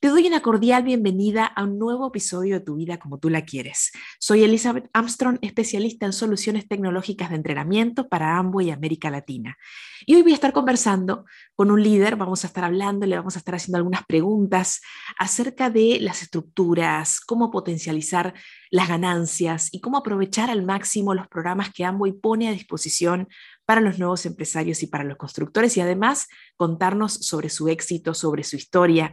Te 0.00 0.06
doy 0.06 0.28
una 0.28 0.42
cordial 0.42 0.84
bienvenida 0.84 1.44
a 1.44 1.64
un 1.64 1.76
nuevo 1.76 2.06
episodio 2.06 2.60
de 2.60 2.64
Tu 2.64 2.76
vida 2.76 3.00
como 3.00 3.18
tú 3.18 3.30
la 3.30 3.44
quieres. 3.44 3.90
Soy 4.20 4.44
Elizabeth 4.44 4.88
Armstrong, 4.92 5.38
especialista 5.42 6.06
en 6.06 6.12
soluciones 6.12 6.68
tecnológicas 6.68 7.30
de 7.30 7.34
entrenamiento 7.34 8.08
para 8.08 8.38
Amway 8.38 8.68
y 8.68 8.70
América 8.70 9.10
Latina. 9.10 9.56
Y 10.06 10.14
hoy 10.14 10.22
voy 10.22 10.30
a 10.30 10.36
estar 10.36 10.52
conversando 10.52 11.24
con 11.56 11.72
un 11.72 11.82
líder, 11.82 12.14
vamos 12.14 12.44
a 12.44 12.46
estar 12.46 12.62
hablando, 12.62 13.06
le 13.06 13.16
vamos 13.16 13.34
a 13.34 13.40
estar 13.40 13.56
haciendo 13.56 13.78
algunas 13.78 14.06
preguntas 14.06 14.82
acerca 15.18 15.68
de 15.68 15.98
las 16.00 16.22
estructuras, 16.22 17.18
cómo 17.18 17.50
potencializar 17.50 18.34
las 18.70 18.86
ganancias 18.86 19.68
y 19.72 19.80
cómo 19.80 19.96
aprovechar 19.98 20.48
al 20.48 20.64
máximo 20.64 21.12
los 21.12 21.26
programas 21.26 21.72
que 21.72 21.84
Amway 21.84 22.12
pone 22.12 22.48
a 22.48 22.52
disposición 22.52 23.26
para 23.66 23.80
los 23.80 23.98
nuevos 23.98 24.24
empresarios 24.26 24.80
y 24.84 24.86
para 24.86 25.02
los 25.02 25.16
constructores 25.16 25.76
y 25.76 25.80
además 25.80 26.28
contarnos 26.56 27.14
sobre 27.14 27.50
su 27.50 27.68
éxito, 27.68 28.14
sobre 28.14 28.44
su 28.44 28.54
historia, 28.54 29.12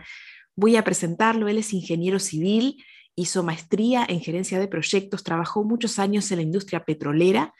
Voy 0.55 0.77
a 0.77 0.83
presentarlo. 0.83 1.47
Él 1.47 1.57
es 1.57 1.73
ingeniero 1.73 2.19
civil, 2.19 2.83
hizo 3.15 3.43
maestría 3.43 4.05
en 4.07 4.21
gerencia 4.21 4.59
de 4.59 4.67
proyectos, 4.67 5.23
trabajó 5.23 5.63
muchos 5.63 5.99
años 5.99 6.31
en 6.31 6.37
la 6.37 6.43
industria 6.43 6.85
petrolera, 6.85 7.53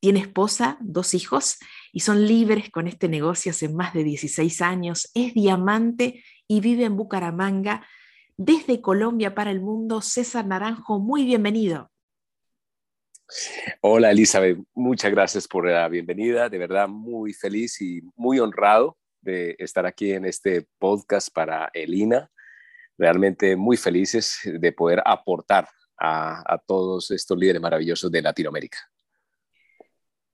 tiene 0.00 0.20
esposa, 0.20 0.76
dos 0.82 1.14
hijos 1.14 1.56
y 1.92 2.00
son 2.00 2.26
libres 2.26 2.70
con 2.70 2.86
este 2.86 3.08
negocio 3.08 3.52
hace 3.52 3.70
más 3.70 3.94
de 3.94 4.04
16 4.04 4.60
años. 4.60 5.10
Es 5.14 5.32
diamante 5.32 6.22
y 6.46 6.60
vive 6.60 6.84
en 6.84 6.96
Bucaramanga. 6.96 7.86
Desde 8.36 8.82
Colombia 8.82 9.34
para 9.34 9.50
el 9.50 9.60
mundo, 9.60 10.02
César 10.02 10.46
Naranjo, 10.46 10.98
muy 10.98 11.24
bienvenido. 11.24 11.90
Hola 13.80 14.10
Elizabeth, 14.10 14.58
muchas 14.74 15.10
gracias 15.10 15.48
por 15.48 15.66
la 15.66 15.88
bienvenida, 15.88 16.50
de 16.50 16.58
verdad 16.58 16.88
muy 16.88 17.32
feliz 17.32 17.80
y 17.80 18.02
muy 18.16 18.38
honrado 18.38 18.98
de 19.22 19.56
estar 19.58 19.86
aquí 19.86 20.12
en 20.12 20.26
este 20.26 20.66
podcast 20.78 21.32
para 21.32 21.70
Elina 21.72 22.30
realmente 22.96 23.56
muy 23.56 23.76
felices 23.76 24.38
de 24.44 24.72
poder 24.72 25.02
aportar 25.04 25.68
a, 25.98 26.58
todos 26.66 27.10
estos 27.10 27.38
líderes 27.38 27.62
maravillosos 27.62 28.10
de 28.10 28.22
Latinoamérica. 28.22 28.78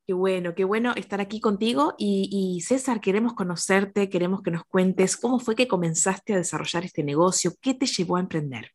Qué 0.07 0.15
bueno, 0.15 0.55
qué 0.55 0.65
bueno 0.65 0.93
estar 0.97 1.21
aquí 1.21 1.41
contigo. 1.41 1.95
Y, 1.97 2.61
César, 2.67 3.01
queremos 3.01 3.35
conocerte, 3.35 4.09
queremos 4.09 4.43
que 4.43 4.51
nos 4.51 4.65
cuentes 4.65 5.17
cómo 5.17 5.39
fue 5.39 5.55
que 5.55 5.69
comenzaste 5.69 6.35
a 6.35 6.39
desarrollar 6.39 6.85
este 6.85 7.05
negocio, 7.05 7.53
qué 7.61 7.75
te 7.75 7.87
llevó 7.87 8.17
a 8.17 8.21
emprender. 8.21 8.73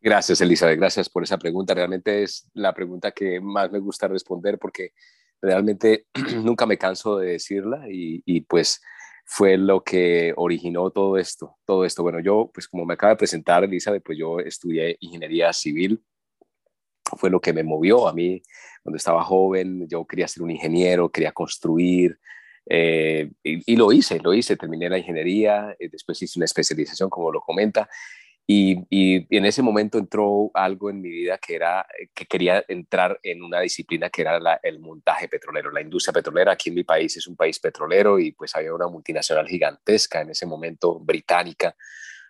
Gracias, 0.00 0.40
Elizabeth, 0.40 0.78
gracias 0.78 1.10
por 1.10 1.24
esa 1.24 1.36
pregunta. 1.36 1.74
Realmente 1.74 2.22
es 2.22 2.48
la 2.54 2.72
pregunta 2.72 3.10
que 3.10 3.40
más 3.40 3.70
me 3.70 3.80
gusta 3.80 4.08
responder 4.08 4.58
porque 4.58 4.92
realmente 5.42 6.06
nunca 6.42 6.64
me 6.64 6.78
canso 6.78 7.18
de 7.18 7.32
decirla 7.32 7.86
y, 7.90 8.22
y 8.24 8.42
pues 8.42 8.80
fue 9.26 9.58
lo 9.58 9.82
que 9.82 10.32
originó 10.36 10.90
todo 10.90 11.18
esto, 11.18 11.56
todo 11.64 11.84
esto. 11.84 12.02
Bueno, 12.02 12.20
yo, 12.20 12.48
pues 12.54 12.68
como 12.68 12.86
me 12.86 12.94
acaba 12.94 13.14
de 13.14 13.18
presentar 13.18 13.64
Elizabeth, 13.64 14.02
pues 14.04 14.16
yo 14.16 14.38
estudié 14.38 14.96
ingeniería 15.00 15.52
civil, 15.52 16.00
fue 17.16 17.28
lo 17.28 17.40
que 17.40 17.52
me 17.52 17.64
movió 17.64 18.08
a 18.08 18.12
mí 18.12 18.40
cuando 18.82 18.96
estaba 18.96 19.24
joven, 19.24 19.88
yo 19.88 20.06
quería 20.06 20.28
ser 20.28 20.44
un 20.44 20.52
ingeniero, 20.52 21.10
quería 21.10 21.32
construir, 21.32 22.18
eh, 22.68 23.30
y, 23.42 23.76
lo 23.76 23.92
hice, 23.92 24.20
lo 24.20 24.32
hice, 24.32 24.56
terminé 24.56 24.88
la 24.88 24.98
ingeniería, 24.98 25.76
eh, 25.78 25.88
después 25.88 26.20
hice 26.22 26.38
una 26.38 26.46
especialización, 26.46 27.10
como 27.10 27.32
lo 27.32 27.40
comenta, 27.40 27.88
y, 28.48 29.26
en 29.36 29.44
ese 29.44 29.60
momento 29.60 29.98
entró 29.98 30.52
algo 30.54 30.88
en 30.88 31.00
mi 31.00 31.10
vida 31.10 31.38
que 31.38 31.56
era 31.56 31.84
que 32.14 32.26
quería 32.26 32.64
entrar 32.68 33.18
en 33.22 33.42
una 33.42 33.60
disciplina 33.60 34.08
que 34.08 34.22
era 34.22 34.60
el 34.62 34.78
montaje 34.78 35.28
petrolero, 35.28 35.72
la 35.72 35.80
industria 35.80 36.12
petrolera. 36.12 36.52
Aquí 36.52 36.68
en 36.68 36.76
mi 36.76 36.84
país 36.84 37.16
es 37.16 37.26
un 37.26 37.34
país 37.34 37.58
petrolero 37.58 38.20
y 38.20 38.32
pues 38.32 38.54
había 38.54 38.72
una 38.72 38.86
multinacional 38.86 39.48
gigantesca 39.48 40.20
en 40.20 40.30
ese 40.30 40.46
momento 40.46 41.00
británica 41.00 41.74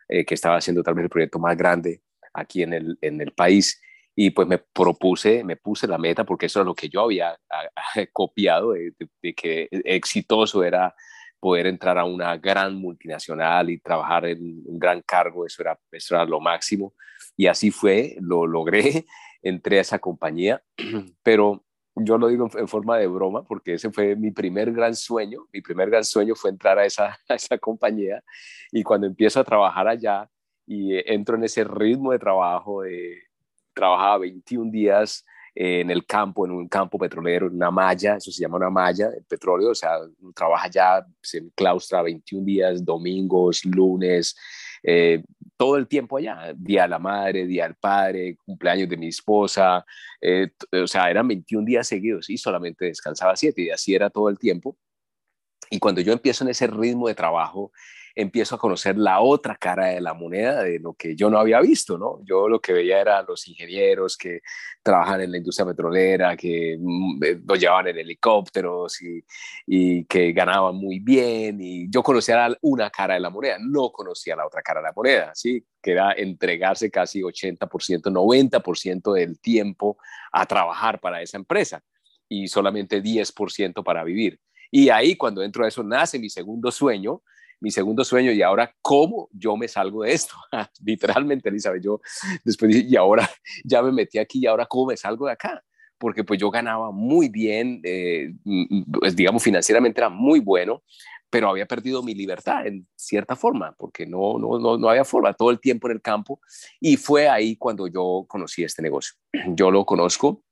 eh, 0.08 0.24
que 0.24 0.34
estaba 0.34 0.56
haciendo 0.56 0.82
tal 0.82 0.94
vez 0.94 1.04
el 1.04 1.10
proyecto 1.10 1.38
más 1.38 1.56
grande 1.56 2.02
aquí 2.32 2.62
en 2.62 2.72
el, 2.72 2.98
en 3.02 3.20
el 3.20 3.32
país. 3.32 3.82
Y 4.14 4.30
pues 4.30 4.48
me 4.48 4.56
propuse, 4.56 5.44
me 5.44 5.56
puse 5.56 5.86
la 5.86 5.98
meta 5.98 6.24
porque 6.24 6.46
eso 6.46 6.60
era 6.60 6.64
lo 6.64 6.74
que 6.74 6.88
yo 6.88 7.02
había 7.02 7.38
copiado 8.14 8.72
de 8.72 9.34
que 9.34 9.68
exitoso 9.70 10.64
era 10.64 10.94
poder 11.40 11.66
entrar 11.66 11.98
a 11.98 12.04
una 12.04 12.36
gran 12.36 12.74
multinacional 12.74 13.70
y 13.70 13.78
trabajar 13.78 14.26
en 14.26 14.62
un 14.64 14.78
gran 14.78 15.02
cargo, 15.02 15.46
eso 15.46 15.62
era, 15.62 15.78
eso 15.92 16.14
era 16.14 16.24
lo 16.24 16.40
máximo. 16.40 16.94
Y 17.36 17.46
así 17.46 17.70
fue, 17.70 18.16
lo 18.20 18.46
logré, 18.46 19.06
entré 19.42 19.78
a 19.78 19.82
esa 19.82 19.98
compañía, 19.98 20.62
pero 21.22 21.64
yo 21.96 22.18
lo 22.18 22.28
digo 22.28 22.48
en, 22.54 22.68
forma 22.68 22.98
de 22.98 23.06
broma 23.06 23.42
porque 23.44 23.74
ese 23.74 23.90
fue 23.90 24.16
mi 24.16 24.30
primer 24.30 24.72
gran 24.72 24.94
sueño, 24.94 25.46
mi 25.52 25.62
primer 25.62 25.88
gran 25.88 26.04
sueño 26.04 26.34
fue 26.34 26.50
entrar 26.50 26.78
a 26.78 26.84
esa, 26.84 27.18
esa 27.28 27.58
compañía 27.58 28.22
y 28.70 28.82
cuando 28.82 29.06
empiezo 29.06 29.40
a 29.40 29.44
trabajar 29.44 29.88
allá 29.88 30.28
y 30.66 30.96
entro 31.10 31.36
en 31.36 31.44
ese 31.44 31.64
ritmo 31.64 32.12
de 32.12 32.18
trabajo, 32.18 32.82
de, 32.82 33.22
trabajaba 33.72 34.18
21 34.18 34.70
días 34.70 35.24
en 35.58 35.90
el 35.90 36.04
campo, 36.04 36.44
en 36.44 36.52
un 36.52 36.68
campo 36.68 36.98
petrolero, 36.98 37.46
en 37.46 37.54
una 37.54 37.70
malla, 37.70 38.16
eso 38.16 38.30
se 38.30 38.42
llama 38.42 38.58
una 38.58 38.68
malla 38.68 39.08
de 39.08 39.22
petróleo, 39.22 39.70
o 39.70 39.74
sea, 39.74 39.98
trabaja 40.34 40.68
ya, 40.68 41.06
se 41.22 41.50
claustra 41.54 42.02
21 42.02 42.44
días, 42.44 42.84
domingos, 42.84 43.64
lunes, 43.64 44.36
eh, 44.82 45.24
todo 45.56 45.78
el 45.78 45.88
tiempo 45.88 46.18
allá, 46.18 46.52
día 46.54 46.82
de 46.82 46.88
la 46.88 46.98
madre, 46.98 47.46
día 47.46 47.64
del 47.64 47.74
padre, 47.74 48.36
cumpleaños 48.44 48.86
de 48.90 48.98
mi 48.98 49.08
esposa, 49.08 49.82
eh, 50.20 50.50
o 50.72 50.86
sea, 50.86 51.10
eran 51.10 51.26
21 51.26 51.64
días 51.64 51.88
seguidos 51.88 52.28
y 52.28 52.36
solamente 52.36 52.84
descansaba 52.84 53.34
7 53.34 53.62
y 53.62 53.70
así 53.70 53.94
era 53.94 54.10
todo 54.10 54.28
el 54.28 54.38
tiempo. 54.38 54.76
Y 55.70 55.78
cuando 55.78 56.00
yo 56.00 56.12
empiezo 56.12 56.44
en 56.44 56.50
ese 56.50 56.66
ritmo 56.66 57.08
de 57.08 57.14
trabajo, 57.14 57.72
empiezo 58.16 58.54
a 58.54 58.58
conocer 58.58 58.96
la 58.96 59.20
otra 59.20 59.56
cara 59.56 59.88
de 59.88 60.00
la 60.00 60.14
moneda 60.14 60.62
de 60.62 60.78
lo 60.78 60.94
que 60.94 61.14
yo 61.14 61.28
no 61.28 61.38
había 61.38 61.60
visto, 61.60 61.98
¿no? 61.98 62.20
Yo 62.24 62.48
lo 62.48 62.60
que 62.60 62.72
veía 62.72 62.98
era 62.98 63.22
los 63.22 63.46
ingenieros 63.46 64.16
que 64.16 64.40
trabajan 64.82 65.20
en 65.20 65.32
la 65.32 65.36
industria 65.36 65.66
petrolera, 65.66 66.34
que 66.34 66.78
mm, 66.80 67.22
eh, 67.22 67.40
los 67.46 67.60
llevaban 67.60 67.88
en 67.88 67.98
helicópteros 67.98 69.02
y, 69.02 69.22
y, 69.66 70.04
que 70.06 70.32
ganaban 70.32 70.76
muy 70.76 70.98
bien. 70.98 71.58
Y 71.60 71.90
yo 71.90 72.02
conocía 72.02 72.48
una 72.62 72.88
cara 72.88 73.14
de 73.14 73.20
la 73.20 73.28
moneda, 73.28 73.58
no 73.60 73.92
conocía 73.92 74.34
la 74.34 74.46
otra 74.46 74.62
cara 74.62 74.80
de 74.80 74.86
la 74.86 74.92
moneda, 74.96 75.32
¿sí? 75.34 75.62
Que 75.82 75.92
era 75.92 76.12
entregarse 76.12 76.90
casi 76.90 77.20
80%, 77.20 78.10
90% 78.10 79.12
del 79.12 79.38
tiempo 79.38 79.98
a 80.32 80.46
trabajar 80.46 81.00
para 81.00 81.20
esa 81.20 81.36
empresa 81.36 81.82
y 82.30 82.48
solamente 82.48 83.02
10% 83.02 83.84
para 83.84 84.04
vivir. 84.04 84.40
Y 84.70 84.88
ahí 84.88 85.16
cuando 85.16 85.42
entro 85.42 85.64
a 85.64 85.68
eso 85.68 85.82
nace 85.82 86.18
mi 86.18 86.28
segundo 86.28 86.70
sueño, 86.70 87.22
mi 87.60 87.70
segundo 87.70 88.04
sueño 88.04 88.32
y 88.32 88.42
ahora 88.42 88.74
cómo 88.82 89.28
yo 89.32 89.56
me 89.56 89.68
salgo 89.68 90.02
de 90.02 90.12
esto. 90.12 90.34
Literalmente, 90.84 91.48
Elizabeth, 91.48 91.82
yo 91.82 92.00
después 92.44 92.72
dije, 92.72 92.86
y 92.88 92.96
ahora 92.96 93.28
ya 93.64 93.82
me 93.82 93.92
metí 93.92 94.18
aquí 94.18 94.40
y 94.40 94.46
ahora 94.46 94.66
cómo 94.66 94.86
me 94.86 94.96
salgo 94.96 95.26
de 95.26 95.32
acá. 95.32 95.62
Porque 95.98 96.24
pues 96.24 96.38
yo 96.38 96.50
ganaba 96.50 96.90
muy 96.90 97.30
bien, 97.30 97.80
eh, 97.82 98.30
pues 99.00 99.16
digamos 99.16 99.42
financieramente 99.42 99.98
era 99.98 100.10
muy 100.10 100.40
bueno, 100.40 100.82
pero 101.30 101.48
había 101.48 101.64
perdido 101.64 102.02
mi 102.02 102.14
libertad 102.14 102.66
en 102.66 102.86
cierta 102.94 103.34
forma, 103.34 103.74
porque 103.78 104.04
no, 104.06 104.38
no, 104.38 104.58
no, 104.58 104.76
no 104.76 104.90
había 104.90 105.06
forma, 105.06 105.32
todo 105.32 105.50
el 105.50 105.58
tiempo 105.58 105.88
en 105.88 105.94
el 105.94 106.02
campo. 106.02 106.38
Y 106.80 106.98
fue 106.98 107.30
ahí 107.30 107.56
cuando 107.56 107.86
yo 107.88 108.26
conocí 108.28 108.62
este 108.62 108.82
negocio. 108.82 109.14
Yo 109.54 109.70
lo 109.70 109.86
conozco 109.86 110.42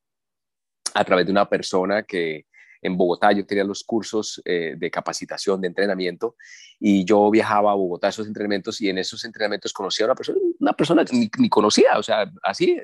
a 0.94 1.04
través 1.04 1.26
de 1.26 1.32
una 1.32 1.46
persona 1.46 2.04
que, 2.04 2.46
en 2.84 2.98
Bogotá, 2.98 3.32
yo 3.32 3.46
tenía 3.46 3.64
los 3.64 3.82
cursos 3.82 4.42
eh, 4.44 4.74
de 4.76 4.90
capacitación, 4.90 5.60
de 5.62 5.68
entrenamiento, 5.68 6.36
y 6.78 7.06
yo 7.06 7.30
viajaba 7.30 7.72
a 7.72 7.74
Bogotá 7.74 8.08
a 8.08 8.10
esos 8.10 8.26
entrenamientos 8.26 8.78
y 8.82 8.90
en 8.90 8.98
esos 8.98 9.24
entrenamientos 9.24 9.72
conocí 9.72 10.02
a 10.02 10.06
una 10.06 10.14
persona, 10.14 10.38
una 10.60 10.72
persona 10.74 11.04
que 11.04 11.30
ni, 11.38 11.48
conocía, 11.48 11.98
o 11.98 12.02
sea, 12.02 12.30
así. 12.42 12.78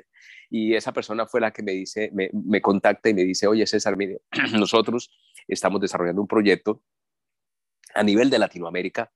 Y 0.49 0.73
esa 0.73 0.91
persona 0.91 1.27
fue 1.27 1.39
la 1.39 1.51
que 1.51 1.61
me 1.61 1.73
dice, 1.73 2.09
me, 2.13 2.31
me 2.33 2.61
contacta 2.61 3.09
y 3.09 3.13
me 3.13 3.23
dice, 3.23 3.45
oye 3.45 3.65
César, 3.67 3.95
mire, 3.95 4.21
nosotros 4.53 5.11
estamos 5.47 5.79
desarrollando 5.79 6.21
un 6.21 6.27
proyecto 6.27 6.81
a 7.93 8.01
nivel 8.01 8.31
de 8.31 8.39
Latinoamérica 8.39 9.11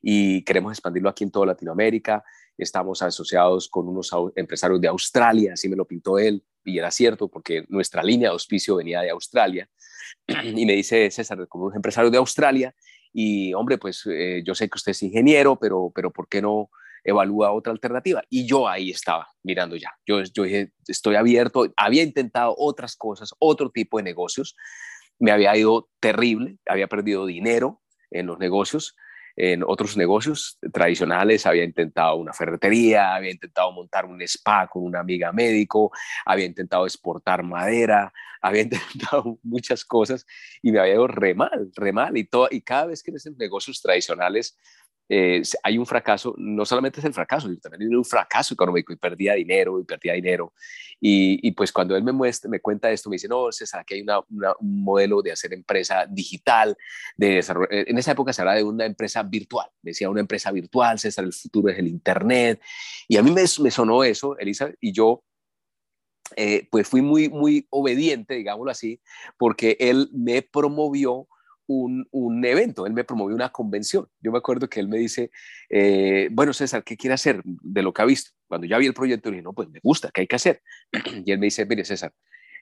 y 0.00 0.42
queremos 0.44 0.72
expandirlo 0.72 1.10
aquí 1.10 1.24
en 1.24 1.30
toda 1.30 1.46
Latinoamérica. 1.46 2.24
Estamos 2.56 3.02
asociados 3.02 3.68
con 3.68 3.88
unos 3.88 4.10
empresarios 4.36 4.80
de 4.80 4.88
Australia, 4.88 5.52
así 5.52 5.68
me 5.68 5.76
lo 5.76 5.86
pintó 5.86 6.18
él, 6.18 6.42
y 6.64 6.78
era 6.78 6.90
cierto 6.90 7.28
porque 7.28 7.64
nuestra 7.68 8.02
línea 8.02 8.28
de 8.30 8.32
auspicio 8.32 8.76
venía 8.76 9.02
de 9.02 9.10
Australia. 9.10 9.68
y 10.26 10.66
me 10.66 10.74
dice 10.74 11.10
César, 11.10 11.46
como 11.48 11.66
un 11.66 11.76
empresario 11.76 12.10
de 12.10 12.18
Australia, 12.18 12.74
y 13.12 13.52
hombre, 13.54 13.78
pues 13.78 14.06
eh, 14.06 14.42
yo 14.44 14.54
sé 14.54 14.68
que 14.68 14.76
usted 14.76 14.92
es 14.92 15.02
ingeniero, 15.02 15.58
pero, 15.58 15.90
pero 15.94 16.12
¿por 16.12 16.28
qué 16.28 16.40
no 16.40 16.70
evalúa 17.04 17.52
otra 17.52 17.72
alternativa. 17.72 18.22
Y 18.28 18.46
yo 18.46 18.68
ahí 18.68 18.90
estaba 18.90 19.28
mirando 19.42 19.76
ya. 19.76 19.92
Yo, 20.06 20.22
yo 20.22 20.42
dije, 20.44 20.72
estoy 20.86 21.16
abierto, 21.16 21.72
había 21.76 22.02
intentado 22.02 22.54
otras 22.56 22.96
cosas, 22.96 23.34
otro 23.38 23.70
tipo 23.70 23.98
de 23.98 24.04
negocios. 24.04 24.56
Me 25.18 25.32
había 25.32 25.56
ido 25.56 25.88
terrible, 26.00 26.58
había 26.66 26.88
perdido 26.88 27.26
dinero 27.26 27.82
en 28.10 28.26
los 28.26 28.38
negocios, 28.38 28.96
en 29.42 29.62
otros 29.66 29.96
negocios 29.96 30.58
tradicionales, 30.70 31.46
había 31.46 31.64
intentado 31.64 32.16
una 32.16 32.34
ferretería, 32.34 33.14
había 33.14 33.30
intentado 33.30 33.72
montar 33.72 34.04
un 34.04 34.20
spa 34.20 34.68
con 34.68 34.82
una 34.82 35.00
amiga 35.00 35.32
médico, 35.32 35.90
había 36.26 36.44
intentado 36.44 36.84
exportar 36.84 37.42
madera, 37.42 38.12
había 38.42 38.62
intentado 38.62 39.38
muchas 39.42 39.82
cosas 39.86 40.26
y 40.60 40.72
me 40.72 40.78
había 40.78 40.92
ido 40.92 41.06
re 41.06 41.34
mal, 41.34 41.70
re 41.74 41.90
mal. 41.90 42.18
Y, 42.18 42.24
todo, 42.24 42.48
y 42.50 42.60
cada 42.60 42.86
vez 42.86 43.02
que 43.02 43.12
en 43.12 43.16
esos 43.16 43.34
negocios 43.38 43.80
tradicionales 43.80 44.58
eh, 45.12 45.42
hay 45.64 45.76
un 45.76 45.84
fracaso, 45.86 46.36
no 46.38 46.64
solamente 46.64 47.00
es 47.00 47.04
el 47.04 47.12
fracaso, 47.12 47.48
sino 47.48 47.58
también 47.58 47.96
un 47.96 48.04
fracaso 48.04 48.54
económico 48.54 48.92
y 48.92 48.96
perdía 48.96 49.34
dinero 49.34 49.80
y 49.80 49.84
perdía 49.84 50.12
dinero. 50.12 50.52
Y, 51.00 51.50
pues 51.50 51.72
cuando 51.72 51.96
él 51.96 52.04
me, 52.04 52.12
muestra, 52.12 52.48
me 52.48 52.60
cuenta 52.60 52.88
esto, 52.92 53.10
me 53.10 53.14
dice, 53.14 53.26
no, 53.26 53.50
César, 53.50 53.80
aquí 53.80 53.94
hay 53.94 54.02
un 54.02 54.84
modelo 54.84 55.20
de 55.20 55.32
hacer 55.32 55.52
empresa 55.52 56.06
digital, 56.08 56.76
de 57.16 57.36
desarrollo. 57.36 57.68
Eh, 57.72 57.86
en 57.88 57.98
esa 57.98 58.12
época 58.12 58.32
se 58.32 58.42
hablaba 58.42 58.58
de 58.58 58.62
una 58.62 58.86
empresa 58.86 59.24
virtual, 59.24 59.66
decía 59.82 60.08
una 60.08 60.20
empresa 60.20 60.52
virtual, 60.52 61.00
César, 61.00 61.24
el 61.24 61.32
futuro 61.32 61.72
es 61.72 61.78
el 61.80 61.88
Internet. 61.88 62.60
Y 63.08 63.16
a 63.16 63.22
mí 63.22 63.32
me, 63.32 63.42
me 63.42 63.70
sonó 63.72 64.04
eso, 64.04 64.38
Elisa, 64.38 64.70
y 64.80 64.92
yo 64.92 65.24
eh, 66.36 66.68
pues 66.70 66.86
fui 66.86 67.02
muy, 67.02 67.28
muy 67.28 67.66
obediente, 67.70 68.34
digámoslo 68.34 68.70
así, 68.70 69.00
porque 69.36 69.76
él 69.80 70.08
me 70.12 70.42
promovió 70.42 71.26
un, 71.70 72.44
evento, 72.44 72.86
él 72.86 72.92
me 72.92 73.04
promovió 73.04 73.34
una 73.34 73.50
convención. 73.50 74.08
Yo 74.20 74.32
me 74.32 74.38
acuerdo 74.38 74.68
que 74.68 74.80
él 74.80 74.88
me 74.88 74.98
dice, 74.98 75.30
eh, 75.68 76.28
bueno, 76.32 76.52
César, 76.52 76.82
¿qué 76.82 76.96
quiere 76.96 77.14
hacer 77.14 77.42
de 77.44 77.82
lo 77.82 77.92
que 77.92 78.02
ha 78.02 78.04
visto? 78.04 78.32
Cuando 78.48 78.66
ya 78.66 78.78
vi 78.78 78.86
el 78.86 78.94
proyecto, 78.94 79.30
dije, 79.30 79.42
no, 79.42 79.52
pues 79.52 79.68
me 79.68 79.78
gusta, 79.82 80.10
¿qué 80.12 80.22
hay 80.22 80.26
que 80.26 80.36
hacer? 80.36 80.62
Y 81.24 81.30
él 81.30 81.38
me 81.38 81.46
dice, 81.46 81.64
mire, 81.66 81.84
César, 81.84 82.12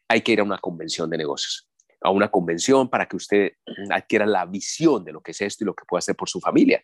hay 0.08 0.20
que 0.20 0.32
ir 0.32 0.40
a 0.40 0.44
una 0.44 0.58
convención 0.58 1.08
de 1.08 1.16
negocios, 1.16 1.69
a 2.02 2.10
una 2.10 2.31
convención 2.31 2.90
para 2.90 3.06
que 3.06 3.16
usted 3.16 3.52
adquiera 3.90 4.26
la 4.26 4.44
visión 4.44 5.05
de 5.05 5.12
lo 5.12 5.22
que 5.22 5.31
es 5.31 5.40
esto 5.40 5.64
y 5.64 5.66
lo 5.66 5.75
que 5.75 5.84
puede 5.87 6.00
hacer 6.00 6.16
por 6.16 6.28
su 6.28 6.40
familia. 6.40 6.82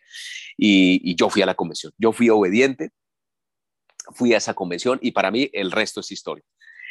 Y, 0.57 1.11
y 1.11 1.15
yo 1.15 1.29
fui 1.29 1.41
a 1.41 1.45
la 1.45 1.55
convención, 1.55 1.93
yo 1.97 2.11
fui 2.11 2.29
obediente, 2.29 2.89
fui 4.13 4.33
a 4.33 4.37
esa 4.37 4.53
convención 4.53 4.99
y 5.01 5.11
para 5.11 5.31
mí 5.31 5.49
el 5.53 5.71
resto 5.71 5.99
es 5.99 6.11
historia. 6.11 6.43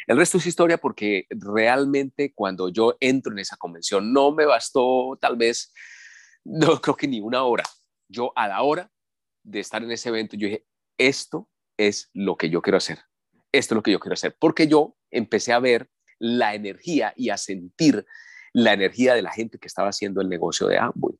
El 0.07 0.17
resto 0.17 0.37
es 0.37 0.45
historia 0.45 0.77
porque 0.77 1.25
realmente 1.29 2.33
cuando 2.33 2.69
yo 2.69 2.95
entro 2.99 3.31
en 3.31 3.39
esa 3.39 3.57
convención 3.57 4.13
no 4.13 4.31
me 4.31 4.45
bastó 4.45 5.17
tal 5.19 5.35
vez, 5.35 5.73
no 6.43 6.79
creo 6.81 6.95
que 6.95 7.07
ni 7.07 7.19
una 7.21 7.43
hora. 7.43 7.63
Yo 8.07 8.31
a 8.35 8.47
la 8.47 8.61
hora 8.61 8.91
de 9.43 9.59
estar 9.59 9.83
en 9.83 9.91
ese 9.91 10.09
evento, 10.09 10.35
yo 10.35 10.47
dije, 10.47 10.65
esto 10.97 11.49
es 11.77 12.09
lo 12.13 12.37
que 12.37 12.49
yo 12.49 12.61
quiero 12.61 12.77
hacer. 12.77 12.99
Esto 13.51 13.73
es 13.73 13.75
lo 13.77 13.83
que 13.83 13.91
yo 13.91 13.99
quiero 13.99 14.13
hacer. 14.13 14.35
Porque 14.39 14.67
yo 14.67 14.95
empecé 15.09 15.53
a 15.53 15.59
ver 15.59 15.89
la 16.19 16.55
energía 16.55 17.13
y 17.15 17.29
a 17.29 17.37
sentir 17.37 18.05
la 18.53 18.73
energía 18.73 19.15
de 19.15 19.21
la 19.21 19.31
gente 19.31 19.57
que 19.57 19.67
estaba 19.67 19.89
haciendo 19.89 20.21
el 20.21 20.29
negocio 20.29 20.67
de 20.67 20.77
Amway. 20.77 21.15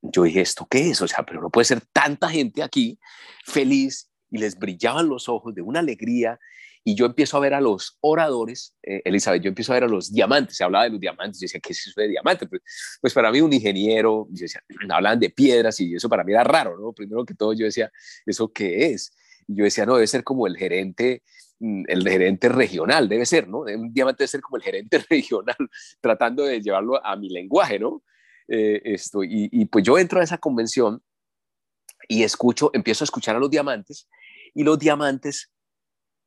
Yo 0.00 0.22
dije, 0.22 0.40
¿esto 0.40 0.66
qué 0.70 0.90
es? 0.90 1.02
O 1.02 1.08
sea, 1.08 1.24
pero 1.24 1.40
no 1.40 1.50
puede 1.50 1.64
ser 1.64 1.80
tanta 1.92 2.28
gente 2.28 2.62
aquí 2.62 2.98
feliz 3.44 4.10
y 4.30 4.38
les 4.38 4.58
brillaban 4.58 5.08
los 5.08 5.28
ojos 5.28 5.54
de 5.54 5.62
una 5.62 5.80
alegría 5.80 6.38
y 6.84 6.94
yo 6.94 7.06
empiezo 7.06 7.36
a 7.36 7.40
ver 7.40 7.54
a 7.54 7.60
los 7.60 7.98
oradores, 8.00 8.74
eh, 8.82 9.02
Elizabeth, 9.04 9.42
yo 9.42 9.48
empiezo 9.48 9.72
a 9.72 9.76
ver 9.76 9.84
a 9.84 9.88
los 9.88 10.12
diamantes, 10.12 10.56
se 10.56 10.64
hablaba 10.64 10.84
de 10.84 10.90
los 10.90 11.00
diamantes, 11.00 11.40
yo 11.40 11.44
decía, 11.44 11.60
¿qué 11.60 11.72
es 11.72 11.86
eso 11.86 12.00
de 12.00 12.08
diamante? 12.08 12.46
Pues, 12.46 12.62
pues 13.00 13.12
para 13.12 13.30
mí 13.30 13.40
un 13.40 13.52
ingeniero, 13.52 14.26
yo 14.30 14.42
decía, 14.42 14.62
hablaban 14.90 15.20
de 15.20 15.30
piedras 15.30 15.78
y 15.80 15.94
eso 15.94 16.08
para 16.08 16.24
mí 16.24 16.32
era 16.32 16.44
raro, 16.44 16.78
¿no? 16.78 16.92
Primero 16.92 17.24
que 17.24 17.34
todo 17.34 17.52
yo 17.52 17.66
decía, 17.66 17.90
¿eso 18.24 18.52
qué 18.52 18.92
es? 18.92 19.12
Y 19.46 19.56
yo 19.56 19.64
decía, 19.64 19.86
no, 19.86 19.94
debe 19.94 20.06
ser 20.06 20.24
como 20.24 20.46
el 20.46 20.56
gerente, 20.56 21.22
mm, 21.58 21.84
el 21.88 22.08
gerente 22.08 22.48
regional, 22.48 23.08
debe 23.08 23.26
ser, 23.26 23.48
¿no? 23.48 23.60
Un 23.60 23.92
diamante 23.92 24.22
debe 24.22 24.28
ser 24.28 24.40
como 24.40 24.56
el 24.56 24.62
gerente 24.62 24.98
regional, 25.10 25.56
tratando 26.00 26.44
de 26.44 26.60
llevarlo 26.60 27.04
a 27.04 27.16
mi 27.16 27.28
lenguaje, 27.28 27.78
¿no? 27.78 28.02
Eh, 28.48 28.80
esto, 28.84 29.22
y, 29.22 29.48
y 29.52 29.66
pues 29.66 29.84
yo 29.84 29.98
entro 29.98 30.20
a 30.20 30.24
esa 30.24 30.38
convención 30.38 31.02
y 32.08 32.22
escucho, 32.22 32.70
empiezo 32.72 33.04
a 33.04 33.06
escuchar 33.06 33.36
a 33.36 33.38
los 33.38 33.50
diamantes 33.50 34.08
y 34.54 34.64
los 34.64 34.78
diamantes 34.78 35.50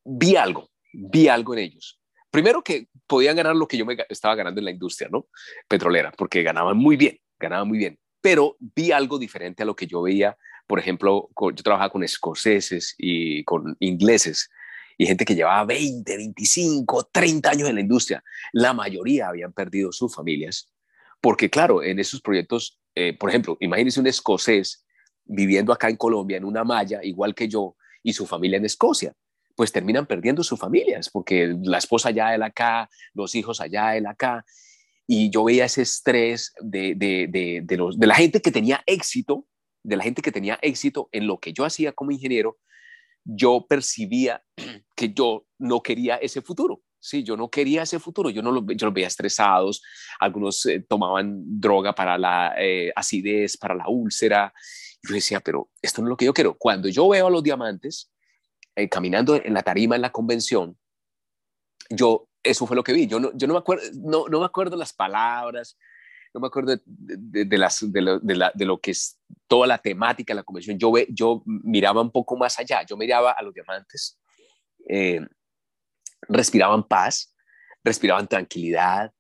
vi 0.04 0.36
algo, 0.36 0.70
vi 0.94 1.28
algo 1.28 1.54
en 1.54 1.60
ellos. 1.60 2.00
Primero 2.30 2.64
que 2.64 2.88
podían 3.08 3.36
ganar 3.36 3.56
lo 3.56 3.68
que 3.68 3.78
yo 3.78 3.86
estaba 4.10 4.36
ganando 4.36 4.62
en 4.62 4.66
la 4.66 4.72
industria, 4.72 5.10
¿no? 5.12 5.28
Petrolera, 5.68 6.12
porque 6.18 6.44
ganaban 6.44 6.78
muy 6.78 6.96
bien, 6.96 7.20
ganaban 7.40 7.68
muy 7.68 7.78
bien. 7.78 8.00
Pero 8.22 8.56
vi 8.60 8.92
algo 8.92 9.20
diferente 9.20 9.64
a 9.64 9.66
lo 9.66 9.76
que 9.76 9.88
yo 9.88 10.02
veía, 10.02 10.38
por 10.68 10.80
ejemplo, 10.80 11.30
yo 11.38 11.64
trabajaba 11.64 11.90
con 11.90 12.04
escoceses 12.04 12.96
y 12.98 13.44
con 13.44 13.76
ingleses 13.80 14.50
y 14.98 15.06
gente 15.06 15.26
que 15.26 15.36
llevaba 15.36 15.66
20, 15.66 16.16
25, 16.16 17.10
30 17.12 17.50
años 17.50 17.70
en 17.70 17.76
la 17.76 17.82
industria. 17.82 18.24
La 18.54 18.74
mayoría 18.74 19.28
habían 19.28 19.52
perdido 19.52 19.92
sus 19.92 20.14
familias, 20.16 20.72
porque 21.20 21.50
claro, 21.50 21.84
en 21.84 22.00
esos 22.00 22.22
proyectos, 22.22 22.80
eh, 22.96 23.18
por 23.18 23.30
ejemplo, 23.30 23.58
imagínense 23.60 24.00
un 24.00 24.08
escocés 24.08 24.86
viviendo 25.26 25.74
acá 25.74 25.90
en 25.90 25.98
Colombia, 25.98 26.38
en 26.38 26.46
una 26.46 26.64
malla, 26.64 27.04
igual 27.04 27.36
que 27.36 27.50
yo, 27.50 27.76
y 28.04 28.14
su 28.14 28.26
familia 28.26 28.58
en 28.58 28.66
Escocia 28.66 29.14
pues 29.62 29.72
terminan 29.72 30.08
perdiendo 30.08 30.44
sus 30.44 30.60
familias, 30.60 31.08
porque 31.12 31.56
la 31.62 31.78
esposa 31.78 32.10
allá, 32.10 32.34
él 32.34 32.42
acá, 32.42 32.90
los 33.14 33.36
hijos 33.36 33.62
allá, 33.62 33.96
él 33.96 34.08
acá. 34.08 34.44
Y 35.06 35.30
yo 35.30 35.44
veía 35.44 35.66
ese 35.66 35.84
estrés 35.84 36.52
de, 36.62 36.96
de, 36.96 37.28
de, 37.30 37.62
de 37.64 38.08
la 38.08 38.16
gente 38.16 38.42
que 38.42 38.50
tenía 38.50 38.82
éxito, 38.88 39.46
de 39.84 39.98
la 39.98 40.04
gente 40.04 40.24
que 40.24 40.32
tenía 40.32 40.58
éxito 40.64 41.10
en 41.12 41.28
lo 41.28 41.40
que 41.40 41.54
yo 41.54 41.64
hacía 41.64 41.92
como 41.92 42.10
ingeniero, 42.10 42.58
yo 43.24 43.68
percibía 43.70 44.44
que 44.96 45.14
yo 45.14 45.46
no 45.60 45.84
quería 45.84 46.16
ese 46.16 46.42
futuro. 46.42 46.82
Sí, 47.00 47.22
yo 47.22 47.38
no 47.38 47.52
quería 47.52 47.84
ese 47.84 48.00
futuro, 48.00 48.32
yo 48.32 48.42
no 48.42 48.52
lo, 48.52 48.66
yo 48.66 48.88
los 48.88 48.94
veía 48.96 49.06
estresados, 49.06 49.84
algunos 50.20 50.66
eh, 50.66 50.84
tomaban 50.90 51.44
droga 51.46 51.94
para 51.94 52.18
la 52.18 52.56
eh, 52.58 52.92
acidez, 52.96 53.58
para 53.58 53.76
la 53.76 53.88
úlcera. 53.90 54.52
Yo 55.08 55.14
decía, 55.14 55.40
pero 55.40 55.70
esto 55.84 56.02
no 56.02 56.08
es 56.08 56.10
lo 56.10 56.18
que 56.18 56.26
yo 56.26 56.34
quiero. 56.34 56.58
Cuando 56.58 56.90
yo 56.90 57.08
veo 57.08 57.28
a 57.28 57.30
los 57.30 57.44
diamantes, 57.44 58.11
eh, 58.76 58.90
caminando 58.90 59.36
en 59.36 59.54
la 59.54 59.64
tarima 59.64 59.96
en 59.96 60.02
la 60.02 60.12
convención, 60.12 60.78
yo, 61.90 62.28
eso 62.44 62.66
fue 62.66 62.76
lo 62.76 62.84
que 62.84 62.94
vi. 62.94 63.08
Yo 63.08 63.20
no, 63.20 63.32
yo 63.36 63.48
no, 63.48 63.54
me, 63.54 63.60
acuerdo, 63.60 63.84
no, 63.94 64.28
no 64.28 64.40
me 64.40 64.46
acuerdo 64.46 64.76
las 64.76 64.94
palabras, 64.94 65.78
no 66.34 66.40
me 66.40 66.48
acuerdo 66.48 66.80
de, 66.86 67.58
las, 67.58 67.92
de, 67.92 68.66
lo, 68.66 68.80
que 68.80 68.92
es 68.92 69.20
toda 69.48 69.68
la 69.68 69.78
temática 69.78 70.34
de 70.34 70.36
la 70.36 70.44
convención. 70.44 70.78
Yo, 70.78 70.92
ve, 70.92 71.08
yo 71.10 71.44
miraba 71.46 72.02
un 72.02 72.12
poco 72.12 72.38
más 72.38 72.58
allá, 72.60 72.84
yo 72.84 72.96
miraba 72.96 73.32
a 73.32 73.44
los 73.44 73.54
diamantes, 73.54 74.20
eh, 74.88 75.20
respiraban 76.30 76.88
paz, 76.88 77.36
respiraban 77.84 78.28
tranquilidad, 78.28 79.12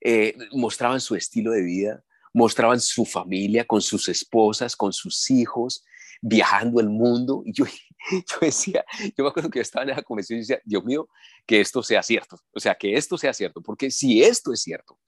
eh, 0.00 0.36
mostraban 0.52 1.00
su 1.00 1.16
estilo 1.16 1.50
de 1.50 1.62
vida, 1.62 2.04
mostraban 2.32 2.80
su 2.80 3.04
familia 3.04 3.64
con 3.64 3.80
sus 3.80 4.08
esposas, 4.08 4.76
con 4.76 4.92
sus 4.92 5.30
hijos, 5.30 5.84
viajando 6.22 6.80
el 6.80 6.88
mundo. 6.88 7.42
Y 7.44 7.52
yo, 7.52 7.66
yo 8.10 8.36
decía, 8.40 8.84
yo 9.16 9.24
me 9.24 9.28
acuerdo 9.28 9.50
que 9.50 9.58
yo 9.58 9.62
estaba 9.62 9.84
en 9.84 9.90
esa 9.90 10.02
convención 10.02 10.38
y 10.38 10.40
decía, 10.40 10.60
Dios 10.64 10.82
mío, 10.84 11.08
que 11.44 11.60
esto 11.60 11.82
sea 11.82 12.02
cierto. 12.02 12.38
O 12.54 12.60
sea, 12.60 12.74
que 12.74 12.94
esto 12.94 13.18
sea 13.18 13.34
cierto, 13.34 13.60
porque 13.60 13.90
si 13.90 14.22
esto 14.22 14.52
es 14.52 14.62
cierto, 14.62 14.98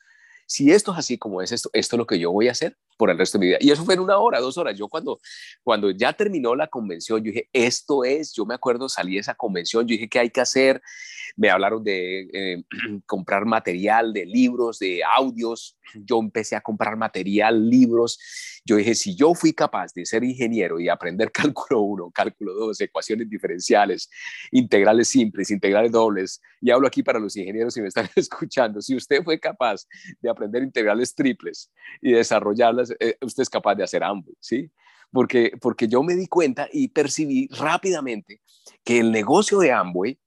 si 0.46 0.70
esto 0.70 0.92
es 0.92 0.98
así 0.98 1.16
como 1.16 1.40
es 1.40 1.52
esto, 1.52 1.70
esto 1.72 1.96
es 1.96 1.98
lo 1.98 2.06
que 2.06 2.18
yo 2.18 2.30
voy 2.30 2.48
a 2.48 2.52
hacer 2.52 2.76
por 2.98 3.10
el 3.10 3.16
resto 3.16 3.38
de 3.38 3.40
mi 3.40 3.46
vida. 3.48 3.58
Y 3.60 3.70
eso 3.70 3.84
fue 3.84 3.94
en 3.94 4.00
una 4.00 4.18
hora, 4.18 4.40
dos 4.40 4.58
horas. 4.58 4.76
Yo 4.76 4.88
cuando, 4.88 5.18
cuando 5.62 5.90
ya 5.90 6.12
terminó 6.12 6.54
la 6.54 6.66
convención, 6.66 7.20
yo 7.20 7.32
dije, 7.32 7.48
esto 7.52 8.04
es, 8.04 8.34
yo 8.34 8.44
me 8.44 8.54
acuerdo, 8.54 8.88
salí 8.88 9.14
de 9.14 9.20
esa 9.20 9.34
convención, 9.34 9.86
yo 9.86 9.92
dije, 9.92 10.08
¿qué 10.08 10.18
hay 10.18 10.30
que 10.30 10.40
hacer? 10.40 10.82
Me 11.36 11.50
hablaron 11.50 11.82
de 11.82 12.28
eh, 12.32 12.64
comprar 13.06 13.44
material, 13.44 14.12
de 14.12 14.26
libros, 14.26 14.78
de 14.78 15.02
audios. 15.04 15.76
Yo 15.94 16.18
empecé 16.18 16.56
a 16.56 16.60
comprar 16.60 16.96
material, 16.96 17.68
libros. 17.68 18.18
Yo 18.64 18.76
dije, 18.76 18.94
si 18.94 19.14
yo 19.14 19.34
fui 19.34 19.52
capaz 19.52 19.92
de 19.94 20.06
ser 20.06 20.24
ingeniero 20.24 20.80
y 20.80 20.88
aprender 20.88 21.30
cálculo 21.32 21.80
1, 21.82 22.10
cálculo 22.12 22.54
2, 22.54 22.80
ecuaciones 22.80 23.28
diferenciales, 23.28 24.08
integrales 24.50 25.08
simples, 25.08 25.50
integrales 25.50 25.92
dobles, 25.92 26.40
y 26.60 26.70
hablo 26.70 26.86
aquí 26.86 27.02
para 27.02 27.18
los 27.18 27.36
ingenieros 27.36 27.74
si 27.74 27.82
me 27.82 27.88
están 27.88 28.08
escuchando, 28.16 28.80
si 28.80 28.96
usted 28.96 29.22
fue 29.22 29.38
capaz 29.38 29.86
de 30.20 30.30
aprender 30.30 30.62
integrales 30.62 31.14
triples 31.14 31.70
y 32.00 32.12
desarrollarlas, 32.12 32.92
eh, 32.98 33.16
usted 33.20 33.42
es 33.42 33.50
capaz 33.50 33.74
de 33.74 33.84
hacer 33.84 34.02
ambos, 34.02 34.34
¿sí? 34.40 34.70
Porque, 35.10 35.52
porque 35.60 35.86
yo 35.86 36.02
me 36.02 36.14
di 36.14 36.26
cuenta 36.26 36.68
y 36.72 36.88
percibí 36.88 37.48
rápidamente 37.52 38.40
que 38.82 38.98
el 38.98 39.12
negocio 39.12 39.58
de 39.58 39.70
Amway, 39.70 40.18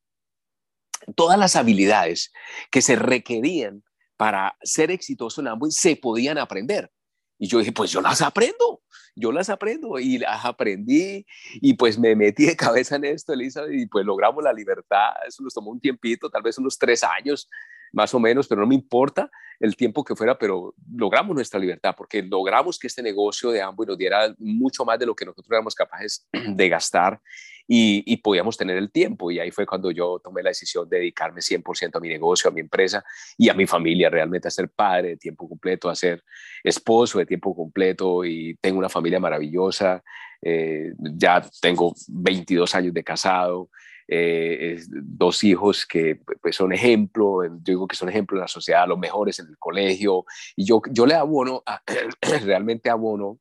todas 1.15 1.37
las 1.37 1.55
habilidades 1.55 2.31
que 2.71 2.81
se 2.81 2.95
requerían 2.95 3.83
para 4.17 4.57
ser 4.61 4.91
exitoso 4.91 5.41
en 5.41 5.47
Amway 5.47 5.71
se 5.71 5.95
podían 5.95 6.37
aprender. 6.37 6.91
Y 7.39 7.47
yo 7.47 7.59
dije, 7.59 7.71
pues 7.71 7.91
yo 7.91 8.01
las 8.01 8.21
aprendo, 8.21 8.81
yo 9.15 9.31
las 9.31 9.49
aprendo 9.49 9.99
y 9.99 10.17
las 10.17 10.43
aprendí 10.43 11.25
y 11.55 11.73
pues 11.75 11.99
me 11.99 12.15
metí 12.15 12.45
de 12.45 12.55
cabeza 12.55 12.95
en 12.95 13.05
esto, 13.05 13.33
Elizabeth, 13.33 13.73
y 13.73 13.85
pues 13.85 14.05
logramos 14.05 14.43
la 14.43 14.51
libertad. 14.51 15.09
Eso 15.27 15.43
nos 15.43 15.53
tomó 15.53 15.71
un 15.71 15.79
tiempito, 15.79 16.29
tal 16.29 16.41
vez 16.41 16.57
unos 16.57 16.77
tres 16.77 17.03
años 17.03 17.47
más 17.93 18.13
o 18.13 18.19
menos, 18.19 18.47
pero 18.47 18.61
no 18.61 18.67
me 18.67 18.75
importa 18.75 19.29
el 19.59 19.75
tiempo 19.75 20.03
que 20.03 20.15
fuera, 20.15 20.37
pero 20.37 20.73
logramos 20.93 21.35
nuestra 21.35 21.59
libertad 21.59 21.95
porque 21.97 22.21
logramos 22.21 22.77
que 22.77 22.87
este 22.87 23.01
negocio 23.01 23.51
de 23.51 23.61
Amway 23.61 23.87
nos 23.87 23.97
diera 23.97 24.33
mucho 24.39 24.83
más 24.83 24.99
de 24.99 25.05
lo 25.05 25.15
que 25.15 25.25
nosotros 25.25 25.49
éramos 25.51 25.75
capaces 25.75 26.27
de 26.31 26.69
gastar 26.69 27.21
y, 27.67 28.17
podíamos 28.17 28.57
tener 28.57 28.77
el 28.77 28.91
tiempo. 28.91 29.29
Y 29.29 29.39
ahí 29.39 29.51
fue 29.51 29.65
cuando 29.65 29.91
yo 29.91 30.19
tomé 30.23 30.41
la 30.41 30.49
decisión 30.49 30.87
de 30.89 30.97
dedicarme 30.97 31.41
100% 31.41 31.97
a 31.97 31.99
mi 31.99 32.09
negocio, 32.09 32.49
a 32.49 32.53
mi 32.53 32.61
empresa 32.61 33.03
y 33.37 33.49
a 33.49 33.53
mi 33.53 33.67
familia, 33.67 34.09
realmente 34.09 34.47
a 34.47 34.51
ser 34.51 34.69
padre 34.69 35.09
de 35.09 35.17
tiempo 35.17 35.47
completo, 35.47 35.89
a 35.89 35.95
ser 35.95 36.23
esposo 36.63 37.19
de 37.19 37.25
tiempo 37.25 37.55
completo 37.55 38.23
y 38.23 38.55
tengo 38.61 38.79
una 38.79 38.89
familia 38.89 39.19
maravillosa. 39.19 40.03
Eh, 40.41 40.93
ya 40.99 41.43
tengo 41.61 41.93
22 42.07 42.73
años 42.75 42.93
de 42.93 43.03
casado, 43.03 43.69
eh, 44.07 44.79
dos 44.89 45.43
hijos 45.43 45.85
que 45.85 46.21
pues, 46.41 46.55
son 46.55 46.71
ejemplo, 46.71 47.43
yo 47.43 47.59
digo 47.63 47.87
que 47.87 47.95
son 47.95 48.07
ejemplo 48.07 48.37
en 48.37 48.41
la 48.41 48.47
sociedad, 48.47 48.87
los 48.87 48.99
mejores 48.99 49.39
en 49.39 49.47
el 49.47 49.57
colegio, 49.57 50.25
y 50.55 50.65
yo, 50.65 50.81
yo 50.91 51.05
le 51.05 51.15
abono, 51.15 51.63
realmente 52.45 52.89
abono 52.89 53.39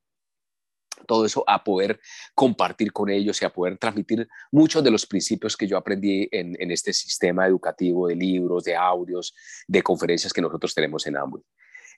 todo 1.07 1.25
eso 1.25 1.45
a 1.47 1.63
poder 1.63 2.01
compartir 2.35 2.93
con 2.93 3.11
ellos 3.11 3.41
y 3.41 3.45
a 3.45 3.53
poder 3.53 3.79
transmitir 3.79 4.29
muchos 4.51 4.83
de 4.83 4.91
los 4.91 5.07
principios 5.07 5.57
que 5.57 5.67
yo 5.67 5.77
aprendí 5.77 6.29
en, 6.33 6.71
este 6.71 6.93
sistema 6.93 7.47
educativo 7.47 8.09
de 8.09 8.17
libros, 8.17 8.65
de 8.65 8.77
audios, 8.77 9.35
de 9.67 9.83
conferencias 9.83 10.33
que 10.33 10.43
nosotros 10.43 10.75
tenemos 10.75 11.07
en 11.07 11.17
Amway. 11.17 11.43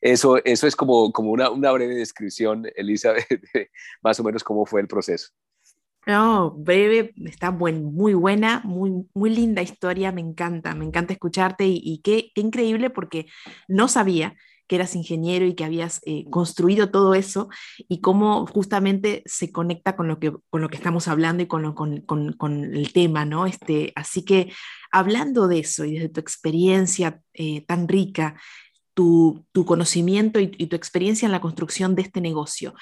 Eso, 0.00 0.36
eso 0.44 0.66
es 0.66 0.76
como, 0.76 1.12
como 1.12 1.32
una, 1.32 1.50
una 1.50 1.72
breve 1.72 1.96
descripción, 1.96 2.66
Elizabeth, 2.76 3.26
más 4.02 4.20
o 4.20 4.24
menos 4.24 4.44
cómo 4.44 4.64
fue 4.64 4.80
el 4.80 4.88
proceso. 4.88 5.28
No, 6.06 6.52
breve, 6.52 7.12
está 7.26 7.50
buen, 7.50 7.84
muy 7.84 8.14
buena, 8.14 8.62
muy, 8.64 9.06
muy 9.12 9.28
linda 9.28 9.60
historia, 9.60 10.10
me 10.10 10.22
encanta, 10.22 10.74
me 10.74 10.86
encanta 10.86 11.12
escucharte 11.12 11.66
y, 11.66 12.00
qué, 12.02 12.30
qué, 12.34 12.40
increíble 12.40 12.88
porque 12.88 13.26
no 13.66 13.88
sabía 13.88 14.34
que 14.68 14.76
eras 14.76 14.94
ingeniero 14.94 15.46
y 15.46 15.54
que 15.54 15.64
habías 15.64 16.00
eh, 16.04 16.26
construido 16.30 16.90
todo 16.90 17.14
eso 17.14 17.48
y 17.88 18.00
cómo 18.00 18.46
justamente 18.46 19.22
se 19.26 19.50
conecta 19.50 19.96
con 19.96 20.06
lo 20.06 20.20
que, 20.20 20.32
con 20.50 20.60
lo 20.60 20.68
que 20.68 20.76
estamos 20.76 21.08
hablando 21.08 21.42
y 21.42 21.46
con, 21.46 21.72
con, 21.72 22.02
con, 22.02 22.64
el 22.74 22.92
tema, 22.92 23.24
¿no? 23.24 23.46
Este, 23.46 23.92
así 23.96 24.24
que 24.24 24.52
hablando 24.92 25.48
de 25.48 25.60
eso 25.60 25.84
y 25.84 25.94
desde 25.94 26.10
tu 26.10 26.20
experiencia 26.20 27.20
eh, 27.32 27.64
tan 27.66 27.88
rica, 27.88 28.38
tu, 28.94 29.46
tu 29.52 29.64
conocimiento 29.64 30.38
y, 30.40 30.48
tu 30.48 30.76
experiencia 30.76 31.26
en 31.26 31.32
la 31.32 31.40
construcción 31.40 31.94
de 31.94 32.02
este 32.02 32.20
negocio, 32.20 32.74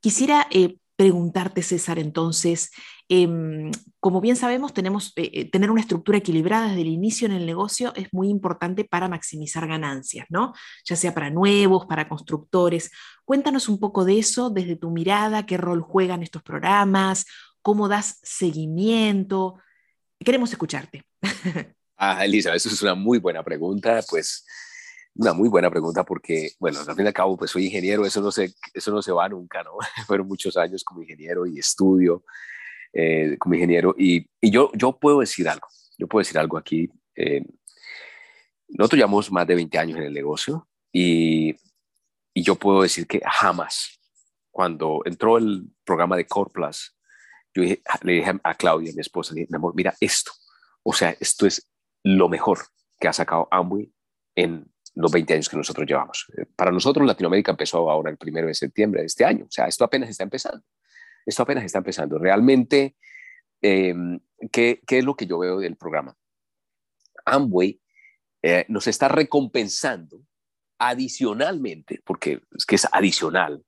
quisiera 0.00 0.46
eh, 0.50 0.76
preguntarte, 0.96 1.62
César, 1.62 1.98
entonces, 1.98 2.70
em, 3.08 3.70
como 4.00 4.20
bien 4.20 4.36
sabemos, 4.36 4.72
tenemos, 4.72 5.12
eh, 5.16 5.30
eh, 5.32 5.50
tener 5.50 5.70
una 5.70 5.80
estructura 5.80 6.18
equilibrada 6.18 6.68
desde 6.68 6.82
el 6.82 6.88
inicio 6.88 7.26
en 7.26 7.32
el 7.32 7.46
negocio 7.46 7.92
es 7.96 8.08
muy 8.12 8.28
importante 8.28 8.84
para 8.84 9.08
maximizar 9.08 9.66
ganancias, 9.66 10.26
¿no? 10.30 10.52
Ya 10.84 10.96
sea 10.96 11.14
para 11.14 11.30
nuevos, 11.30 11.86
para 11.86 12.08
constructores. 12.08 12.90
Cuéntanos 13.24 13.68
un 13.68 13.78
poco 13.80 14.04
de 14.04 14.18
eso 14.18 14.50
desde 14.50 14.76
tu 14.76 14.90
mirada, 14.90 15.46
qué 15.46 15.56
rol 15.56 15.82
juegan 15.82 16.22
estos 16.22 16.42
programas, 16.42 17.26
cómo 17.62 17.88
das 17.88 18.18
seguimiento. 18.22 19.56
Queremos 20.18 20.50
escucharte. 20.52 21.04
Ah, 22.04 22.24
Elisa, 22.24 22.52
eso 22.52 22.68
es 22.68 22.82
una 22.82 22.96
muy 22.96 23.18
buena 23.18 23.44
pregunta. 23.44 24.00
Pues 24.10 24.44
una 25.14 25.32
muy 25.32 25.48
buena 25.48 25.70
pregunta 25.70 26.04
porque, 26.04 26.52
bueno, 26.58 26.80
al 26.80 26.94
fin 26.96 27.04
y 27.04 27.08
al 27.08 27.14
cabo, 27.14 27.36
pues 27.36 27.50
soy 27.50 27.66
ingeniero, 27.66 28.04
eso 28.06 28.20
no 28.20 28.30
se, 28.30 28.54
eso 28.72 28.90
no 28.90 29.02
se 29.02 29.12
va 29.12 29.28
nunca, 29.28 29.62
¿no? 29.62 29.72
Fueron 30.06 30.26
muchos 30.26 30.56
años 30.56 30.84
como 30.84 31.02
ingeniero 31.02 31.46
y 31.46 31.58
estudio 31.58 32.24
eh, 32.92 33.36
como 33.38 33.54
ingeniero 33.54 33.94
y, 33.98 34.28
y, 34.40 34.50
yo, 34.50 34.70
yo 34.74 34.98
puedo 34.98 35.20
decir 35.20 35.48
algo, 35.48 35.66
yo 35.98 36.06
puedo 36.06 36.20
decir 36.20 36.38
algo 36.38 36.56
aquí. 36.56 36.90
Eh, 37.16 37.44
nosotros 38.68 38.98
llevamos 38.98 39.30
más 39.30 39.46
de 39.46 39.54
20 39.54 39.78
años 39.78 39.98
en 39.98 40.04
el 40.04 40.14
negocio 40.14 40.68
y, 40.90 41.54
y 42.34 42.42
yo 42.42 42.54
puedo 42.56 42.82
decir 42.82 43.06
que 43.06 43.20
jamás, 43.24 44.00
cuando 44.50 45.02
entró 45.04 45.36
el 45.36 45.68
programa 45.84 46.16
de 46.16 46.26
Core 46.26 46.50
Plus, 46.52 46.96
yo 47.54 47.62
le 47.62 48.12
dije 48.12 48.32
a 48.42 48.54
Claudia, 48.54 48.92
mi 48.94 49.00
esposa, 49.00 49.34
dije, 49.34 49.46
mi 49.50 49.56
amor, 49.56 49.74
mira 49.74 49.94
esto, 50.00 50.32
o 50.82 50.94
sea, 50.94 51.14
esto 51.20 51.46
es 51.46 51.68
lo 52.02 52.30
mejor 52.30 52.60
que 52.98 53.08
ha 53.08 53.12
sacado 53.12 53.46
Amway 53.50 53.92
en 54.34 54.71
los 54.94 55.10
20 55.10 55.34
años 55.34 55.48
que 55.48 55.56
nosotros 55.56 55.86
llevamos. 55.86 56.26
Eh, 56.36 56.46
para 56.56 56.70
nosotros 56.70 57.06
Latinoamérica 57.06 57.52
empezó 57.52 57.90
ahora 57.90 58.10
el 58.10 58.16
primero 58.16 58.46
de 58.46 58.54
septiembre 58.54 59.00
de 59.00 59.06
este 59.06 59.24
año, 59.24 59.44
o 59.44 59.50
sea, 59.50 59.66
esto 59.66 59.84
apenas 59.84 60.10
está 60.10 60.24
empezando. 60.24 60.64
Esto 61.24 61.42
apenas 61.44 61.64
está 61.64 61.78
empezando. 61.78 62.18
Realmente, 62.18 62.96
em, 63.60 64.18
¿qué, 64.50 64.82
¿qué, 64.86 64.98
es 64.98 65.04
lo 65.04 65.14
que 65.14 65.26
yo 65.26 65.38
veo 65.38 65.60
del 65.60 65.76
programa? 65.76 66.16
Amway 67.24 67.80
eh, 68.42 68.64
nos 68.68 68.88
está 68.88 69.08
recompensando 69.08 70.20
adicionalmente, 70.78 72.00
porque 72.04 72.42
es 72.56 72.66
que 72.66 72.74
es 72.74 72.88
adicional, 72.90 73.64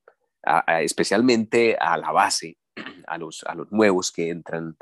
especialmente 0.80 1.76
a 1.78 1.96
la 1.96 2.10
base, 2.10 2.58
a 3.06 3.16
los, 3.18 3.44
a 3.44 3.54
los 3.54 3.70
nuevos 3.70 4.10
que 4.10 4.30
entran, 4.30 4.76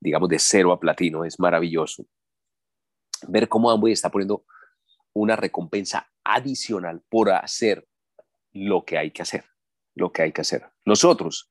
digamos, 0.00 0.30
de 0.30 0.38
cero 0.38 0.72
a 0.72 0.80
platino, 0.80 1.22
es 1.22 1.38
maravilloso. 1.38 2.06
Ver 3.28 3.46
cómo 3.46 3.70
Amway 3.70 3.92
está 3.92 4.10
poniendo 4.10 4.46
una 5.16 5.36
recompensa 5.36 6.10
adicional 6.24 7.02
por 7.08 7.30
hacer 7.30 7.86
lo 8.52 8.84
que 8.84 8.98
hay 8.98 9.10
que 9.10 9.22
hacer, 9.22 9.44
lo 9.94 10.12
que 10.12 10.22
hay 10.22 10.32
que 10.32 10.42
hacer. 10.42 10.66
Nosotros, 10.84 11.48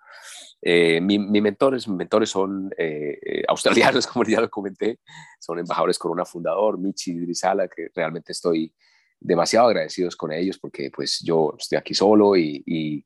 eh, 0.62 1.02
mis 1.02 1.20
mentores, 1.42 1.88
mis 1.88 1.98
mentores 1.98 2.30
son 2.30 2.72
eh, 2.78 3.18
eh, 3.26 3.44
australianos, 3.48 4.06
como 4.08 4.24
ya 4.26 4.42
lo 4.42 4.50
comenté, 4.50 5.00
son 5.40 5.60
embajadores 5.60 5.98
Corona 5.98 6.26
Fundador, 6.26 6.78
Michi 6.78 7.14
Drizala, 7.20 7.68
que 7.68 7.90
realmente 7.94 8.34
estoy 8.34 8.74
demasiado 9.20 9.68
agradecidos 9.68 10.16
con 10.16 10.32
ellos 10.32 10.60
porque 10.60 10.92
pues 10.92 11.22
yo 11.24 11.56
estoy 11.58 11.78
aquí 11.78 11.94
solo 11.96 12.36
y, 12.38 13.06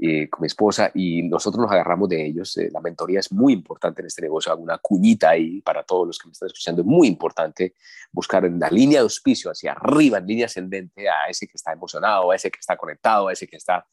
eh, 0.00 0.30
con 0.30 0.42
mi 0.42 0.46
esposa 0.46 0.92
y 0.94 1.24
nosotros 1.24 1.62
nos 1.62 1.72
agarramos 1.72 2.08
de 2.08 2.24
ellos. 2.24 2.56
Eh, 2.56 2.70
la 2.72 2.80
mentoría 2.80 3.18
es 3.18 3.32
muy 3.32 3.52
importante 3.52 4.00
en 4.00 4.06
este 4.06 4.22
negocio, 4.22 4.52
hago 4.52 4.62
una 4.62 4.78
cuñita 4.78 5.30
ahí 5.30 5.60
para 5.60 5.82
todos 5.82 6.06
los 6.06 6.18
que 6.18 6.28
me 6.28 6.32
están 6.32 6.46
escuchando, 6.46 6.82
es 6.82 6.86
muy 6.86 7.08
importante 7.08 7.74
buscar 8.12 8.44
en 8.44 8.60
la 8.60 8.70
línea 8.70 9.00
de 9.00 9.02
auspicio 9.02 9.50
hacia 9.50 9.72
arriba, 9.72 10.18
en 10.18 10.26
línea 10.26 10.46
ascendente, 10.46 11.08
a 11.08 11.28
ese 11.28 11.48
que 11.48 11.56
está 11.56 11.72
emocionado, 11.72 12.30
a 12.30 12.36
ese 12.36 12.48
que 12.48 12.60
está 12.60 12.76
conectado, 12.76 13.26
a 13.26 13.32
ese 13.32 13.48
que 13.48 13.56
está 13.56 13.86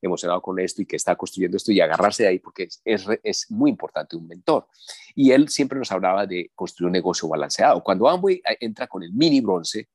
emocionado 0.00 0.40
con 0.40 0.58
esto 0.58 0.80
y 0.80 0.86
que 0.86 0.96
está 0.96 1.16
construyendo 1.16 1.58
esto 1.58 1.70
y 1.70 1.82
agarrarse 1.82 2.22
de 2.22 2.30
ahí 2.30 2.38
porque 2.38 2.62
es, 2.64 2.80
es, 2.84 3.06
es 3.22 3.50
muy 3.50 3.70
importante 3.70 4.16
un 4.16 4.26
mentor. 4.26 4.66
Y 5.14 5.32
él 5.32 5.50
siempre 5.50 5.78
nos 5.78 5.92
hablaba 5.92 6.26
de 6.26 6.50
construir 6.54 6.86
un 6.86 6.92
negocio 6.92 7.28
balanceado. 7.28 7.82
Cuando 7.82 8.08
Amway 8.08 8.36
eh, 8.36 8.56
entra 8.60 8.86
con 8.86 9.02
el 9.02 9.12
mini 9.12 9.42
bronce, 9.42 9.90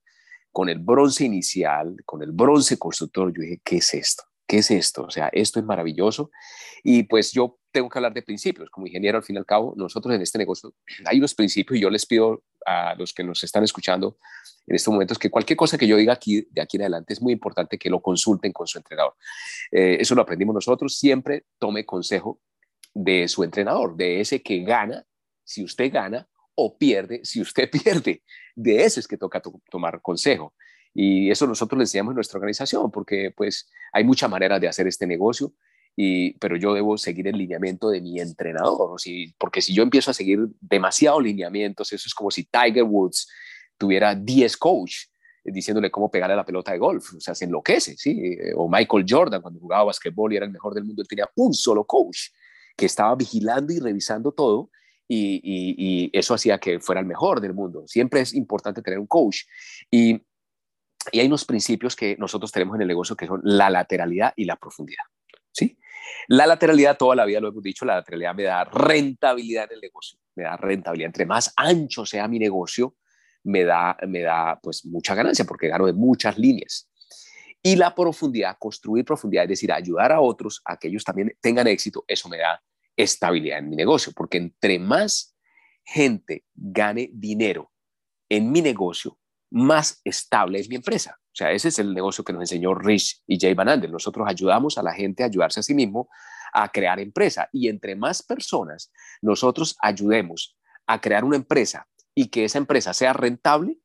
con 0.51 0.69
el 0.69 0.77
bronce 0.77 1.25
inicial, 1.25 1.97
con 2.05 2.21
el 2.21 2.31
bronce 2.31 2.77
constructor, 2.77 3.33
yo 3.33 3.41
dije, 3.41 3.59
¿qué 3.63 3.77
es 3.77 3.93
esto? 3.95 4.23
¿Qué 4.47 4.59
es 4.59 4.71
esto? 4.71 5.03
O 5.03 5.11
sea, 5.11 5.29
esto 5.33 5.59
es 5.59 5.65
maravilloso. 5.65 6.31
Y 6.83 7.03
pues 7.03 7.33
yo 7.33 7.59
tengo 7.71 7.89
que 7.89 7.99
hablar 7.99 8.13
de 8.13 8.21
principios. 8.21 8.69
Como 8.69 8.87
ingeniero, 8.87 9.17
al 9.17 9.23
fin 9.23 9.35
y 9.35 9.39
al 9.39 9.45
cabo, 9.45 9.73
nosotros 9.75 10.15
en 10.15 10.21
este 10.21 10.37
negocio 10.37 10.73
hay 11.05 11.17
unos 11.17 11.35
principios 11.35 11.77
y 11.77 11.81
yo 11.81 11.89
les 11.89 12.05
pido 12.05 12.43
a 12.65 12.95
los 12.95 13.13
que 13.13 13.23
nos 13.23 13.43
están 13.43 13.63
escuchando 13.63 14.17
en 14.65 14.75
estos 14.75 14.91
momentos 14.91 15.17
que 15.17 15.29
cualquier 15.29 15.57
cosa 15.57 15.77
que 15.77 15.87
yo 15.87 15.95
diga 15.95 16.13
aquí, 16.13 16.47
de 16.51 16.61
aquí 16.61 16.77
en 16.77 16.83
adelante, 16.83 17.13
es 17.13 17.21
muy 17.21 17.33
importante 17.33 17.77
que 17.77 17.89
lo 17.89 18.01
consulten 18.01 18.51
con 18.51 18.67
su 18.67 18.77
entrenador. 18.77 19.15
Eh, 19.71 19.97
eso 19.99 20.15
lo 20.15 20.21
aprendimos 20.21 20.53
nosotros. 20.55 20.97
Siempre 20.97 21.45
tome 21.57 21.85
consejo 21.85 22.41
de 22.93 23.27
su 23.27 23.43
entrenador, 23.43 23.95
de 23.95 24.21
ese 24.21 24.41
que 24.41 24.63
gana, 24.63 25.05
si 25.43 25.63
usted 25.63 25.91
gana, 25.91 26.27
o 26.55 26.77
pierde, 26.77 27.21
si 27.23 27.41
usted 27.41 27.69
pierde. 27.83 28.23
De 28.55 28.83
ese 28.83 28.99
es 29.01 29.07
que 29.07 29.17
toca 29.17 29.41
tomar 29.69 30.01
consejo. 30.01 30.53
Y 30.99 31.29
eso 31.29 31.45
nosotros 31.45 31.77
le 31.77 31.83
enseñamos 31.83 32.13
en 32.13 32.15
nuestra 32.15 32.39
organización, 32.39 32.89
porque 32.89 33.31
pues 33.37 33.69
hay 33.93 34.03
muchas 34.03 34.27
maneras 34.31 34.59
de 34.59 34.67
hacer 34.67 34.87
este 34.87 35.05
negocio, 35.05 35.53
y, 35.95 36.31
pero 36.39 36.57
yo 36.57 36.73
debo 36.73 36.97
seguir 36.97 37.27
el 37.27 37.37
lineamiento 37.37 37.91
de 37.91 38.01
mi 38.01 38.19
entrenador, 38.19 38.99
porque 39.37 39.61
si 39.61 39.75
yo 39.75 39.83
empiezo 39.83 40.09
a 40.09 40.15
seguir 40.15 40.47
demasiados 40.59 41.21
lineamientos, 41.21 41.93
eso 41.93 42.07
es 42.07 42.15
como 42.15 42.31
si 42.31 42.45
Tiger 42.45 42.81
Woods 42.81 43.29
tuviera 43.77 44.15
10 44.15 44.57
coach 44.57 44.95
diciéndole 45.43 45.91
cómo 45.91 46.09
pegarle 46.09 46.35
la 46.35 46.43
pelota 46.43 46.71
de 46.71 46.79
golf, 46.79 47.13
o 47.13 47.19
sea, 47.19 47.35
se 47.35 47.45
enloquece, 47.45 47.95
¿sí? 47.95 48.35
O 48.55 48.67
Michael 48.67 49.05
Jordan 49.07 49.43
cuando 49.43 49.59
jugaba 49.59 49.83
basquetbol 49.83 50.33
y 50.33 50.37
era 50.37 50.47
el 50.47 50.51
mejor 50.51 50.73
del 50.73 50.83
mundo, 50.83 51.03
tenía 51.03 51.29
un 51.35 51.53
solo 51.53 51.85
coach 51.85 52.29
que 52.75 52.87
estaba 52.87 53.13
vigilando 53.15 53.71
y 53.71 53.79
revisando 53.79 54.31
todo 54.31 54.71
y, 55.07 55.41
y, 55.43 56.09
eso 56.11 56.33
hacía 56.33 56.57
que 56.57 56.79
fuera 56.79 57.01
el 57.01 57.07
mejor 57.07 57.39
del 57.39 57.53
mundo. 57.53 57.83
Siempre 57.87 58.21
es 58.21 58.33
importante 58.33 58.81
tener 58.81 58.99
un 58.99 59.07
coach. 59.07 59.43
Y 59.89 60.21
y 61.11 61.19
hay 61.19 61.27
unos 61.27 61.45
principios 61.45 61.95
que 61.95 62.15
nosotros 62.17 62.51
tenemos 62.51 62.75
en 62.75 62.81
el 62.81 62.87
negocio 62.87 63.15
que 63.15 63.27
son 63.27 63.41
la 63.43 63.69
lateralidad 63.69 64.33
y 64.35 64.45
la 64.45 64.55
profundidad. 64.55 65.03
¿sí? 65.51 65.77
La 66.27 66.45
lateralidad, 66.45 66.97
toda 66.97 67.15
la 67.15 67.25
vida 67.25 67.39
lo 67.39 67.49
hemos 67.49 67.63
dicho, 67.63 67.85
la 67.85 67.95
lateralidad 67.95 68.35
me 68.35 68.43
da 68.43 68.63
rentabilidad 68.65 69.65
en 69.65 69.75
el 69.75 69.81
negocio, 69.81 70.19
me 70.35 70.43
da 70.43 70.57
rentabilidad. 70.57 71.07
Entre 71.07 71.25
más 71.25 71.53
ancho 71.55 72.05
sea 72.05 72.27
mi 72.27 72.39
negocio, 72.39 72.95
me 73.43 73.63
da, 73.63 73.97
me 74.07 74.21
da 74.21 74.59
pues 74.61 74.85
mucha 74.85 75.15
ganancia 75.15 75.45
porque 75.45 75.67
gano 75.67 75.85
de 75.85 75.93
muchas 75.93 76.37
líneas. 76.37 76.89
Y 77.63 77.75
la 77.75 77.95
profundidad, 77.95 78.57
construir 78.59 79.03
profundidad, 79.03 79.43
es 79.43 79.49
decir, 79.49 79.71
ayudar 79.71 80.11
a 80.11 80.21
otros 80.21 80.61
a 80.65 80.77
que 80.77 80.87
ellos 80.89 81.03
también 81.03 81.35
tengan 81.41 81.67
éxito, 81.67 82.03
eso 82.07 82.29
me 82.29 82.37
da 82.37 82.61
estabilidad 82.95 83.59
en 83.59 83.69
mi 83.69 83.75
negocio, 83.75 84.13
porque 84.15 84.37
entre 84.37 84.79
más 84.79 85.35
gente 85.83 86.43
gane 86.53 87.09
dinero 87.13 87.71
en 88.29 88.51
mi 88.51 88.61
negocio, 88.61 89.17
más 89.49 90.01
estable 90.03 90.59
es 90.59 90.69
mi 90.69 90.75
empresa. 90.75 91.17
O 91.19 91.35
sea, 91.37 91.51
ese 91.51 91.67
es 91.67 91.79
el 91.79 91.93
negocio 91.93 92.23
que 92.23 92.33
nos 92.33 92.41
enseñó 92.41 92.73
Rich 92.73 93.21
y 93.27 93.39
Jay 93.39 93.53
Van 93.53 93.69
Andel. 93.69 93.91
Nosotros 93.91 94.27
ayudamos 94.27 94.77
a 94.77 94.83
la 94.83 94.93
gente 94.93 95.23
a 95.23 95.27
ayudarse 95.27 95.59
a 95.59 95.63
sí 95.63 95.73
mismo, 95.73 96.09
a 96.53 96.69
crear 96.69 96.99
empresa. 96.99 97.47
Y 97.51 97.67
entre 97.67 97.95
más 97.95 98.23
personas 98.23 98.91
nosotros 99.21 99.77
ayudemos 99.81 100.57
a 100.87 100.99
crear 100.99 101.23
una 101.23 101.35
empresa 101.35 101.87
y 102.15 102.29
que 102.29 102.45
esa 102.45 102.57
empresa 102.57 102.93
sea 102.93 103.13
rentable, 103.13 103.77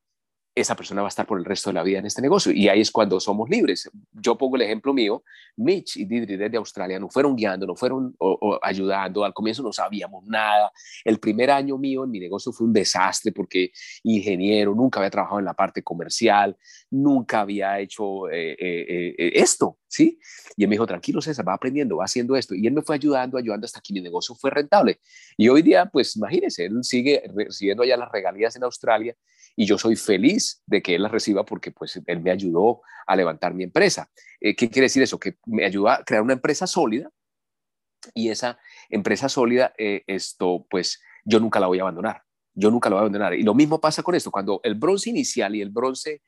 esa 0.54 0.76
persona 0.76 1.00
va 1.00 1.08
a 1.08 1.10
estar 1.10 1.26
por 1.26 1.38
el 1.38 1.44
resto 1.44 1.70
de 1.70 1.74
la 1.74 1.82
vida 1.82 1.98
en 1.98 2.06
este 2.06 2.20
negocio. 2.20 2.52
Y 2.52 2.68
ahí 2.68 2.80
es 2.80 2.90
cuando 2.90 3.18
somos 3.20 3.48
libres. 3.48 3.90
Yo 4.12 4.36
pongo 4.36 4.56
el 4.56 4.62
ejemplo 4.62 4.92
mío, 4.92 5.24
Mitch 5.56 5.96
y 5.96 6.04
Didri 6.04 6.36
desde 6.36 6.58
Australia 6.58 6.98
nos 6.98 7.12
fueron 7.12 7.34
guiando, 7.34 7.66
nos 7.66 7.78
fueron 7.78 8.14
ayudando. 8.60 9.24
Al 9.24 9.32
comienzo 9.32 9.62
no 9.62 9.72
sabíamos 9.72 10.24
nada. 10.26 10.70
El 11.04 11.18
primer 11.18 11.50
año 11.50 11.78
mío 11.78 12.04
en 12.04 12.10
mi 12.10 12.20
negocio 12.20 12.52
fue 12.52 12.66
un 12.66 12.72
desastre 12.72 13.32
porque 13.32 13.72
ingeniero, 14.02 14.74
nunca 14.74 15.00
había 15.00 15.10
trabajado 15.10 15.38
en 15.38 15.46
la 15.46 15.54
parte 15.54 15.82
comercial, 15.82 16.56
nunca 16.90 17.40
había 17.40 17.80
hecho 17.80 18.28
eh, 18.28 18.52
eh, 18.52 19.14
eh, 19.18 19.32
esto, 19.34 19.78
¿sí? 19.88 20.18
Y 20.56 20.64
él 20.64 20.68
me 20.68 20.74
dijo, 20.74 20.86
tranquilo 20.86 21.22
César, 21.22 21.48
va 21.48 21.54
aprendiendo, 21.54 21.96
va 21.96 22.04
haciendo 22.04 22.36
esto. 22.36 22.54
Y 22.54 22.66
él 22.66 22.74
me 22.74 22.82
fue 22.82 22.96
ayudando, 22.96 23.38
ayudando 23.38 23.64
hasta 23.64 23.80
que 23.80 23.94
mi 23.94 24.02
negocio 24.02 24.34
fue 24.34 24.50
rentable. 24.50 25.00
Y 25.38 25.48
hoy 25.48 25.62
día, 25.62 25.86
pues 25.86 26.14
imagínense, 26.16 26.66
él 26.66 26.78
sigue 26.82 27.22
recibiendo 27.34 27.82
allá 27.82 27.96
las 27.96 28.12
regalías 28.12 28.54
en 28.56 28.64
Australia 28.64 29.16
y 29.56 29.66
yo 29.66 29.78
soy 29.78 29.96
feliz 29.96 30.62
de 30.66 30.82
que 30.82 30.94
él 30.94 31.02
las 31.02 31.12
reciba 31.12 31.44
porque 31.44 31.70
pues 31.70 32.00
él 32.06 32.20
me 32.20 32.30
ayudó 32.30 32.82
a 33.06 33.16
levantar 33.16 33.54
mi 33.54 33.64
empresa. 33.64 34.10
Eh, 34.40 34.54
¿Qué 34.56 34.70
quiere 34.70 34.86
decir 34.86 35.02
eso? 35.02 35.18
Que 35.18 35.36
me 35.46 35.64
ayudó 35.64 35.88
a 35.88 36.04
crear 36.04 36.22
una 36.22 36.32
empresa 36.32 36.66
sólida 36.66 37.10
y 38.14 38.30
esa 38.30 38.58
empresa 38.88 39.28
sólida, 39.28 39.72
eh, 39.78 40.02
esto 40.06 40.66
pues 40.68 41.00
yo 41.24 41.40
nunca 41.40 41.60
la 41.60 41.66
voy 41.66 41.78
a 41.78 41.82
abandonar. 41.82 42.22
Yo 42.54 42.70
nunca 42.70 42.88
la 42.88 42.94
voy 42.94 43.00
a 43.00 43.02
abandonar. 43.02 43.34
Y 43.34 43.42
lo 43.42 43.54
mismo 43.54 43.80
pasa 43.80 44.02
con 44.02 44.14
esto, 44.14 44.30
cuando 44.30 44.60
el 44.62 44.74
bronce 44.74 45.10
inicial 45.10 45.54
y 45.54 45.62
el 45.62 45.70
bronce, 45.70 46.22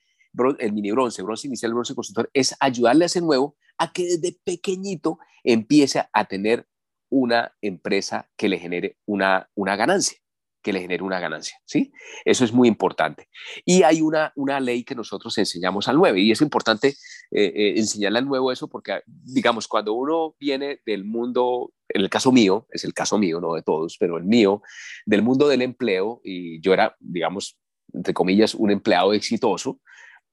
el 0.58 0.72
mini 0.72 0.90
bronce, 0.90 1.22
bronce 1.22 1.46
inicial, 1.46 1.72
bronce 1.72 1.94
constructor, 1.94 2.30
es 2.32 2.54
ayudarle 2.60 3.04
a 3.04 3.06
ese 3.06 3.20
nuevo 3.20 3.56
a 3.78 3.92
que 3.92 4.04
desde 4.04 4.38
pequeñito 4.44 5.18
empiece 5.42 6.02
a 6.12 6.24
tener 6.24 6.66
una 7.10 7.54
empresa 7.60 8.30
que 8.36 8.48
le 8.48 8.58
genere 8.58 8.96
una, 9.06 9.50
una 9.54 9.76
ganancia 9.76 10.18
que 10.64 10.72
le 10.72 10.80
genere 10.80 11.02
una 11.02 11.20
ganancia, 11.20 11.58
¿sí? 11.66 11.92
Eso 12.24 12.42
es 12.42 12.52
muy 12.52 12.66
importante. 12.66 13.28
Y 13.66 13.82
hay 13.82 14.00
una, 14.00 14.32
una 14.34 14.58
ley 14.60 14.82
que 14.82 14.94
nosotros 14.94 15.36
enseñamos 15.36 15.88
al 15.88 15.96
9 15.96 16.18
y 16.22 16.30
es 16.30 16.40
importante 16.40 16.88
eh, 17.30 17.52
eh, 17.54 17.74
enseñarle 17.76 18.20
al 18.20 18.26
nuevo 18.26 18.50
eso 18.50 18.66
porque, 18.66 19.02
digamos, 19.06 19.68
cuando 19.68 19.92
uno 19.92 20.34
viene 20.40 20.80
del 20.86 21.04
mundo, 21.04 21.74
en 21.90 22.00
el 22.00 22.08
caso 22.08 22.32
mío, 22.32 22.66
es 22.70 22.82
el 22.84 22.94
caso 22.94 23.18
mío, 23.18 23.42
no 23.42 23.54
de 23.54 23.62
todos, 23.62 23.98
pero 24.00 24.16
el 24.16 24.24
mío, 24.24 24.62
del 25.04 25.20
mundo 25.20 25.48
del 25.48 25.60
empleo, 25.60 26.22
y 26.24 26.62
yo 26.62 26.72
era, 26.72 26.96
digamos, 26.98 27.58
entre 27.92 28.14
comillas, 28.14 28.54
un 28.54 28.70
empleado 28.70 29.12
exitoso, 29.12 29.80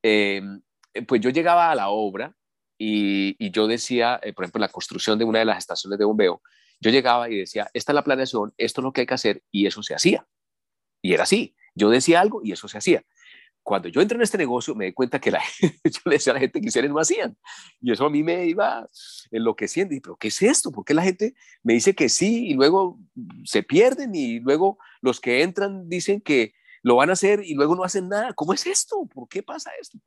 em, 0.01 0.61
pues 1.07 1.19
yo 1.19 1.29
llegaba 1.29 1.71
a 1.71 1.75
la 1.75 1.89
obra 1.89 2.33
y, 2.77 3.51
yo 3.51 3.67
decía, 3.67 4.17
eh, 4.23 4.31
por 4.31 4.45
ejemplo, 4.45 4.61
la 4.61 4.69
construcción 4.69 5.19
de 5.19 5.25
una 5.25 5.39
de 5.39 5.45
las 5.45 5.57
estaciones 5.57 5.99
de 5.99 6.05
bombeo, 6.05 6.41
yo 6.81 6.89
llegaba 6.89 7.29
y 7.29 7.37
decía, 7.37 7.69
esta 7.73 7.91
es 7.91 7.95
la 7.95 8.03
planeación, 8.03 8.53
esto 8.57 8.81
es 8.81 8.83
lo 8.83 8.91
que 8.91 9.01
hay 9.01 9.07
que 9.07 9.13
hacer 9.13 9.43
y 9.51 9.67
eso 9.67 9.83
se 9.83 9.93
hacía. 9.93 10.27
Y 11.01 11.13
era 11.13 11.23
así. 11.23 11.55
Yo 11.75 11.89
decía 11.89 12.19
algo 12.19 12.41
y 12.43 12.51
eso 12.51 12.67
se 12.67 12.77
hacía. 12.77 13.03
Cuando 13.63 13.87
yo 13.87 14.01
entré 14.01 14.15
en 14.15 14.23
este 14.23 14.39
negocio 14.39 14.73
me 14.73 14.85
di 14.85 14.93
cuenta 14.93 15.19
que 15.19 15.29
la, 15.29 15.41
yo 15.61 15.99
le 16.05 16.15
decía 16.15 16.31
a 16.31 16.33
la 16.33 16.39
gente 16.39 16.59
que 16.59 16.67
hicieran 16.67 16.91
no 16.91 16.99
hacían. 16.99 17.37
Y 17.79 17.91
eso 17.91 18.05
a 18.05 18.09
mí 18.09 18.23
me 18.23 18.47
iba 18.47 18.87
enloqueciendo. 19.29 19.93
Y, 19.93 19.99
pero 19.99 20.17
¿qué 20.17 20.29
es 20.29 20.41
esto? 20.41 20.71
¿Por 20.71 20.83
qué 20.83 20.95
la 20.95 21.03
gente 21.03 21.35
me 21.61 21.73
dice 21.73 21.93
que 21.93 22.09
sí 22.09 22.47
y 22.47 22.55
luego 22.55 22.99
se 23.45 23.61
pierden 23.61 24.15
y 24.15 24.39
luego 24.39 24.79
los 25.01 25.21
que 25.21 25.43
entran 25.43 25.87
dicen 25.87 26.19
que 26.19 26.53
lo 26.81 26.95
van 26.95 27.11
a 27.11 27.13
hacer 27.13 27.43
y 27.45 27.53
luego 27.53 27.75
no 27.75 27.83
hacen 27.83 28.09
nada? 28.09 28.33
¿Cómo 28.33 28.53
es 28.53 28.65
esto? 28.65 29.05
¿Por 29.05 29.29
qué 29.29 29.43
pasa 29.43 29.69
esto? 29.79 29.99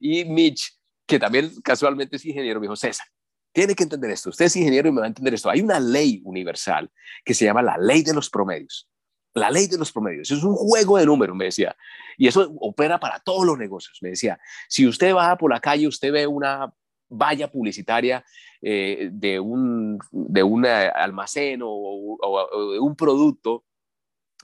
Y 0.00 0.24
Mitch, 0.24 0.78
que 1.06 1.18
también 1.18 1.52
casualmente 1.62 2.16
es 2.16 2.24
ingeniero, 2.24 2.58
me 2.58 2.64
dijo, 2.64 2.76
César, 2.76 3.06
tiene 3.52 3.74
que 3.74 3.82
entender 3.82 4.10
esto. 4.10 4.30
Usted 4.30 4.46
es 4.46 4.56
ingeniero 4.56 4.88
y 4.88 4.92
me 4.92 5.00
va 5.00 5.06
a 5.06 5.08
entender 5.08 5.34
esto. 5.34 5.50
Hay 5.50 5.60
una 5.60 5.78
ley 5.78 6.20
universal 6.24 6.90
que 7.24 7.34
se 7.34 7.44
llama 7.44 7.62
la 7.62 7.76
ley 7.78 8.02
de 8.02 8.14
los 8.14 8.30
promedios. 8.30 8.88
La 9.34 9.50
ley 9.50 9.66
de 9.66 9.78
los 9.78 9.92
promedios. 9.92 10.30
Es 10.30 10.42
un 10.42 10.54
juego 10.54 10.98
de 10.98 11.06
números, 11.06 11.36
me 11.36 11.46
decía. 11.46 11.76
Y 12.16 12.26
eso 12.26 12.52
opera 12.60 12.98
para 12.98 13.20
todos 13.20 13.46
los 13.46 13.58
negocios. 13.58 13.98
Me 14.02 14.10
decía, 14.10 14.38
si 14.68 14.86
usted 14.86 15.14
va 15.14 15.36
por 15.36 15.50
la 15.50 15.60
calle, 15.60 15.86
usted 15.86 16.12
ve 16.12 16.26
una 16.26 16.72
valla 17.08 17.50
publicitaria 17.50 18.24
eh, 18.60 19.10
de, 19.12 19.38
un, 19.38 19.98
de 20.10 20.42
un 20.42 20.66
almacén 20.66 21.60
o, 21.62 22.18
de 22.72 22.78
un 22.78 22.96
producto 22.96 23.64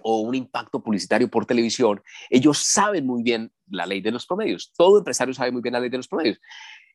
o 0.02 0.20
un 0.20 0.34
impacto 0.34 0.82
publicitario 0.82 1.28
por 1.28 1.46
televisión, 1.46 2.02
ellos 2.30 2.58
saben 2.58 3.06
muy 3.06 3.22
bien 3.22 3.52
la 3.68 3.86
ley 3.86 4.00
de 4.00 4.10
los 4.10 4.26
promedios. 4.26 4.72
Todo 4.76 4.98
empresario 4.98 5.34
sabe 5.34 5.52
muy 5.52 5.62
bien 5.62 5.72
la 5.72 5.80
ley 5.80 5.90
de 5.90 5.96
los 5.96 6.08
promedios. 6.08 6.40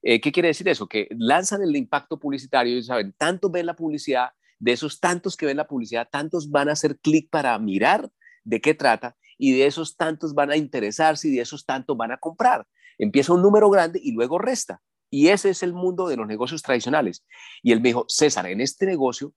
Eh, 0.01 0.19
¿Qué 0.19 0.31
quiere 0.31 0.49
decir 0.49 0.67
eso? 0.67 0.87
Que 0.87 1.07
lanzan 1.11 1.61
el 1.63 1.75
impacto 1.75 2.19
publicitario 2.19 2.77
y 2.77 2.83
saben, 2.83 3.13
tantos 3.17 3.51
ven 3.51 3.65
la 3.65 3.75
publicidad, 3.75 4.29
de 4.59 4.71
esos 4.71 4.99
tantos 4.99 5.35
que 5.35 5.45
ven 5.45 5.57
la 5.57 5.67
publicidad, 5.67 6.07
tantos 6.09 6.49
van 6.49 6.69
a 6.69 6.71
hacer 6.71 6.97
clic 6.99 7.29
para 7.29 7.57
mirar 7.59 8.09
de 8.45 8.61
qué 8.61 8.73
trata 8.73 9.17
y 9.37 9.51
de 9.57 9.65
esos 9.65 9.97
tantos 9.97 10.33
van 10.33 10.51
a 10.51 10.57
interesarse 10.57 11.27
y 11.27 11.31
de 11.31 11.41
esos 11.41 11.65
tantos 11.65 11.97
van 11.97 12.11
a 12.13 12.17
comprar. 12.17 12.65
Empieza 12.97 13.33
un 13.33 13.41
número 13.41 13.69
grande 13.69 13.99
y 14.01 14.13
luego 14.13 14.39
resta. 14.39 14.81
Y 15.09 15.27
ese 15.27 15.49
es 15.49 15.63
el 15.63 15.73
mundo 15.73 16.07
de 16.07 16.17
los 16.17 16.27
negocios 16.27 16.61
tradicionales. 16.61 17.25
Y 17.61 17.71
él 17.71 17.81
me 17.81 17.89
dijo, 17.89 18.05
César, 18.07 18.45
en 18.47 18.61
este 18.61 18.85
negocio, 18.85 19.33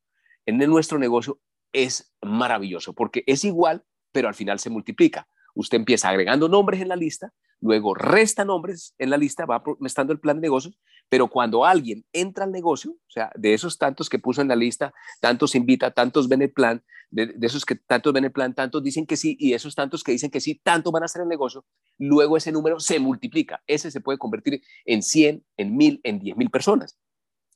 en 0.47 0.59
nuestro 0.59 0.99
negocio, 0.99 1.41
es 1.77 2.15
maravilloso 2.23 2.95
porque 2.95 3.23
es 3.27 3.45
igual, 3.45 3.85
pero 4.13 4.29
al 4.29 4.35
final 4.35 4.59
se 4.59 4.71
multiplica. 4.71 5.29
Usted 5.55 5.77
empieza 5.77 6.09
agregando 6.09 6.49
nombres 6.49 6.81
en 6.81 6.89
la 6.89 6.97
lista, 6.97 7.33
luego 7.61 7.95
resta 7.95 8.45
nombres 8.45 8.95
en 8.99 9.11
la 9.11 9.19
lista, 9.19 9.45
va 9.45 9.63
estando 9.85 10.13
el 10.13 10.21
plan 10.21 10.37
de 10.37 10.43
negocios, 10.43 10.79
pero 11.09 11.29
cuando 11.29 11.65
alguien 11.65 12.05
entra 12.13 12.45
al 12.45 12.53
negocio, 12.53 12.93
o 12.93 13.11
sea, 13.11 13.31
de 13.35 13.53
esos 13.55 13.79
tantos 13.79 14.09
que 14.09 14.19
puso 14.19 14.41
en 14.41 14.49
la 14.49 14.57
lista, 14.57 14.93
tantos 15.21 15.55
invita, 15.55 15.91
tantos 15.91 16.29
ven 16.29 16.43
el 16.43 16.53
plan, 16.53 16.83
de, 17.11 17.35
esos 17.43 17.65
que 17.65 17.77
tantos 17.77 18.13
ven 18.13 18.25
el 18.25 18.33
plan, 18.33 18.55
tantos 18.55 18.83
dicen 18.83 19.07
que 19.07 19.17
sí, 19.17 19.37
y 19.39 19.53
esos 19.53 19.75
tantos 19.75 20.03
que 20.03 20.13
dicen 20.13 20.31
que 20.31 20.41
sí, 20.41 20.61
tantos 20.63 20.93
van 20.93 21.03
a 21.03 21.07
hacer 21.07 21.23
el 21.23 21.29
negocio, 21.29 21.65
luego 21.99 22.37
ese 22.37 22.53
número 22.53 22.81
se 22.81 22.99
multiplica. 22.99 23.63
Ese 23.67 23.91
se 23.91 24.01
puede 24.01 24.19
convertir 24.19 24.63
en 24.85 25.03
100, 25.03 25.45
en 25.59 25.77
1000, 25.77 26.01
en 26.03 26.19
10 26.19 26.37
mil 26.37 26.51
personas. 26.51 26.99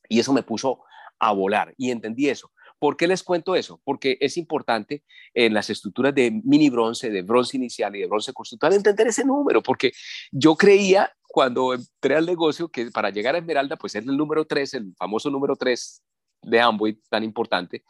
Y 0.08 0.20
eso 0.20 0.32
me 0.32 0.42
puso 0.42 0.84
a 1.18 1.32
volar 1.32 1.74
y 1.76 1.90
entendí 1.90 2.28
eso. 2.28 2.50
¿Por 2.80 2.96
qué 2.96 3.06
les 3.06 3.22
cuento 3.22 3.54
eso? 3.54 3.78
Porque 3.84 4.16
es 4.20 4.38
importante 4.38 5.04
en 5.34 5.52
las 5.52 5.68
estructuras 5.68 6.14
de 6.14 6.30
mini 6.44 6.70
bronce, 6.70 7.10
de 7.10 7.20
bronce 7.20 7.58
inicial 7.58 7.94
y 7.94 8.00
de 8.00 8.06
bronce 8.06 8.32
constructor 8.32 8.72
entender 8.72 9.06
ese 9.06 9.22
número, 9.22 9.62
porque 9.62 9.92
yo 10.32 10.56
creía 10.56 11.12
cuando 11.28 11.74
entré 11.74 12.16
al 12.16 12.24
negocio 12.24 12.70
que 12.70 12.90
para 12.90 13.10
llegar 13.10 13.34
a 13.34 13.38
Esmeralda, 13.38 13.76
pues 13.76 13.94
es 13.94 14.06
el 14.06 14.16
número 14.16 14.46
3, 14.46 14.74
el 14.74 14.94
famoso 14.96 15.30
número 15.30 15.56
3 15.56 16.02
de 16.42 16.60
Amway 16.60 16.98
tan 17.10 17.22
importante. 17.22 17.84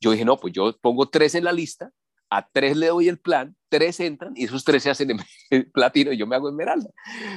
Yo 0.00 0.12
dije, 0.12 0.24
no, 0.24 0.36
pues 0.36 0.54
yo 0.54 0.78
pongo 0.80 1.08
3 1.08 1.34
en 1.34 1.44
la 1.44 1.52
lista, 1.52 1.90
a 2.30 2.48
3 2.48 2.76
le 2.76 2.86
doy 2.86 3.08
el 3.08 3.18
plan, 3.18 3.56
3 3.68 3.98
entran 3.98 4.32
y 4.36 4.44
esos 4.44 4.62
3 4.64 4.80
se 4.80 4.90
hacen 4.90 5.10
en 5.50 5.72
platino 5.72 6.12
y 6.12 6.18
yo 6.18 6.26
me 6.28 6.36
hago 6.36 6.48
Esmeralda. 6.48 6.90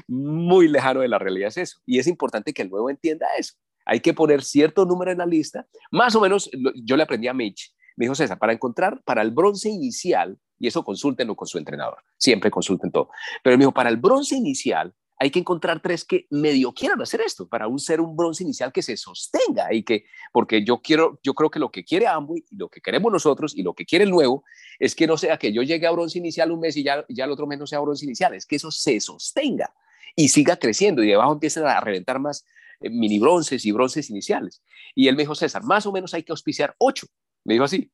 Muy 0.07 0.67
lejano 0.67 0.99
de 0.99 1.07
la 1.07 1.17
realidad 1.17 1.47
es 1.47 1.57
eso. 1.57 1.79
Y 1.87 1.97
es 1.97 2.05
importante 2.05 2.53
que 2.53 2.61
el 2.61 2.69
nuevo 2.69 2.91
entienda 2.91 3.25
eso 3.35 3.55
hay 3.89 4.01
que 4.01 4.13
poner 4.13 4.43
cierto 4.43 4.85
número 4.85 5.11
en 5.11 5.17
la 5.17 5.25
lista. 5.25 5.65
Más 5.89 6.13
o 6.13 6.21
menos, 6.21 6.47
yo 6.75 6.95
le 6.95 7.01
aprendí 7.01 7.27
a 7.27 7.33
Mitch, 7.33 7.73
me 7.97 8.05
dijo 8.05 8.13
César, 8.13 8.37
para 8.37 8.53
encontrar 8.53 9.01
para 9.03 9.23
el 9.23 9.31
bronce 9.31 9.67
inicial, 9.67 10.37
y 10.59 10.67
eso 10.67 10.83
consúltenlo 10.83 11.35
con 11.35 11.47
su 11.47 11.57
entrenador, 11.57 11.97
siempre 12.15 12.51
consulten 12.51 12.91
todo, 12.91 13.09
pero 13.43 13.57
me 13.57 13.63
dijo, 13.63 13.73
para 13.73 13.89
el 13.89 13.97
bronce 13.97 14.35
inicial 14.35 14.93
hay 15.17 15.31
que 15.31 15.39
encontrar 15.39 15.81
tres 15.81 16.05
que 16.05 16.27
medio 16.29 16.71
quieran 16.71 17.01
hacer 17.01 17.21
esto, 17.21 17.49
para 17.49 17.67
un 17.67 17.79
ser 17.79 17.99
un 17.99 18.15
bronce 18.15 18.43
inicial 18.43 18.71
que 18.71 18.83
se 18.83 18.95
sostenga 18.95 19.73
y 19.73 19.81
que, 19.81 20.05
porque 20.31 20.63
yo 20.63 20.81
quiero, 20.83 21.19
yo 21.23 21.33
creo 21.33 21.49
que 21.49 21.59
lo 21.59 21.71
que 21.71 21.83
quiere 21.83 22.05
Amway 22.05 22.45
y 22.47 22.57
lo 22.57 22.69
que 22.69 22.81
queremos 22.81 23.11
nosotros 23.11 23.57
y 23.57 23.63
lo 23.63 23.73
que 23.73 23.85
quiere 23.85 24.05
el 24.05 24.11
nuevo 24.11 24.43
es 24.77 24.93
que 24.93 25.07
no 25.07 25.17
sea 25.17 25.37
que 25.37 25.51
yo 25.51 25.63
llegue 25.63 25.87
a 25.87 25.91
bronce 25.91 26.19
inicial 26.19 26.51
un 26.51 26.59
mes 26.59 26.77
y 26.77 26.83
ya, 26.83 27.03
ya 27.09 27.25
el 27.25 27.31
otro 27.31 27.47
mes 27.47 27.57
no 27.57 27.65
sea 27.65 27.79
bronce 27.79 28.05
inicial, 28.05 28.35
es 28.35 28.45
que 28.45 28.57
eso 28.57 28.69
se 28.69 28.99
sostenga 28.99 29.73
y 30.15 30.29
siga 30.29 30.57
creciendo 30.57 31.03
y 31.03 31.07
debajo 31.07 31.33
empiecen 31.33 31.65
a 31.65 31.81
reventar 31.81 32.19
más 32.19 32.45
mini 32.81 33.19
bronces 33.19 33.65
y 33.65 33.71
bronces 33.71 34.09
iniciales. 34.09 34.63
Y 34.95 35.07
él 35.07 35.15
me 35.15 35.23
dijo, 35.23 35.35
César, 35.35 35.63
más 35.63 35.85
o 35.85 35.91
menos 35.91 36.13
hay 36.13 36.23
que 36.23 36.31
auspiciar 36.31 36.75
ocho. 36.77 37.07
Me 37.43 37.53
dijo 37.53 37.65
así, 37.65 37.91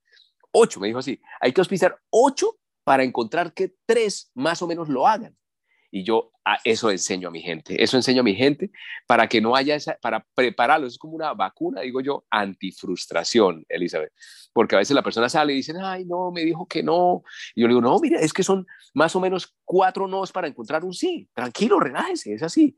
ocho, 0.52 0.80
me 0.80 0.88
dijo 0.88 1.00
así, 1.00 1.22
hay 1.42 1.52
que 1.52 1.62
auspiciar 1.62 2.00
ocho 2.10 2.58
para 2.84 3.04
encontrar 3.04 3.54
que 3.54 3.74
tres 3.86 4.32
más 4.36 4.62
o 4.62 4.68
menos 4.68 4.90
lo 4.90 5.08
hagan. 5.08 5.36
Y 5.92 6.04
yo 6.04 6.32
a 6.44 6.58
eso 6.64 6.92
enseño 6.92 7.30
a 7.30 7.32
mi 7.32 7.42
gente, 7.42 7.82
eso 7.82 7.96
enseño 7.96 8.20
a 8.20 8.24
mi 8.24 8.36
gente 8.36 8.70
para 9.08 9.28
que 9.28 9.40
no 9.40 9.56
haya 9.56 9.76
esa, 9.76 9.98
para 10.02 10.26
prepararlo, 10.36 10.88
es 10.88 10.98
como 10.98 11.16
una 11.16 11.34
vacuna, 11.34 11.82
digo 11.82 12.02
yo, 12.02 12.26
antifrustración, 12.30 13.66
Elizabeth, 13.70 14.12
porque 14.52 14.76
a 14.76 14.80
veces 14.80 14.94
la 14.94 15.04
persona 15.04 15.30
sale 15.30 15.54
y 15.54 15.58
dice, 15.58 15.74
ay, 15.82 16.06
no, 16.06 16.32
me 16.32 16.44
dijo 16.44 16.68
que 16.68 16.84
no, 16.84 17.24
y 17.56 17.62
yo 17.62 17.68
le 17.68 17.74
digo, 17.74 17.82
no, 17.82 17.98
mira, 18.00 18.20
es 18.20 18.34
que 18.34 18.44
son 18.44 18.68
más 18.94 19.16
o 19.16 19.22
menos 19.22 19.56
cuatro 19.64 20.06
nos 20.08 20.32
para 20.34 20.48
encontrar 20.48 20.84
un 20.84 20.94
sí, 20.94 21.30
tranquilo, 21.34 21.80
relájese, 21.80 22.34
es 22.34 22.44
así 22.44 22.76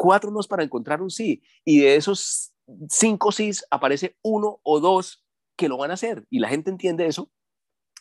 cuatro 0.00 0.30
nos 0.30 0.48
para 0.48 0.64
encontrar 0.64 1.02
un 1.02 1.10
sí. 1.10 1.42
Y 1.62 1.80
de 1.80 1.96
esos 1.96 2.54
cinco 2.88 3.32
sís 3.32 3.66
aparece 3.70 4.16
uno 4.22 4.58
o 4.62 4.80
dos 4.80 5.26
que 5.56 5.68
lo 5.68 5.76
van 5.76 5.90
a 5.90 5.94
hacer. 5.94 6.24
Y 6.30 6.38
la 6.38 6.48
gente 6.48 6.70
entiende 6.70 7.06
eso 7.06 7.30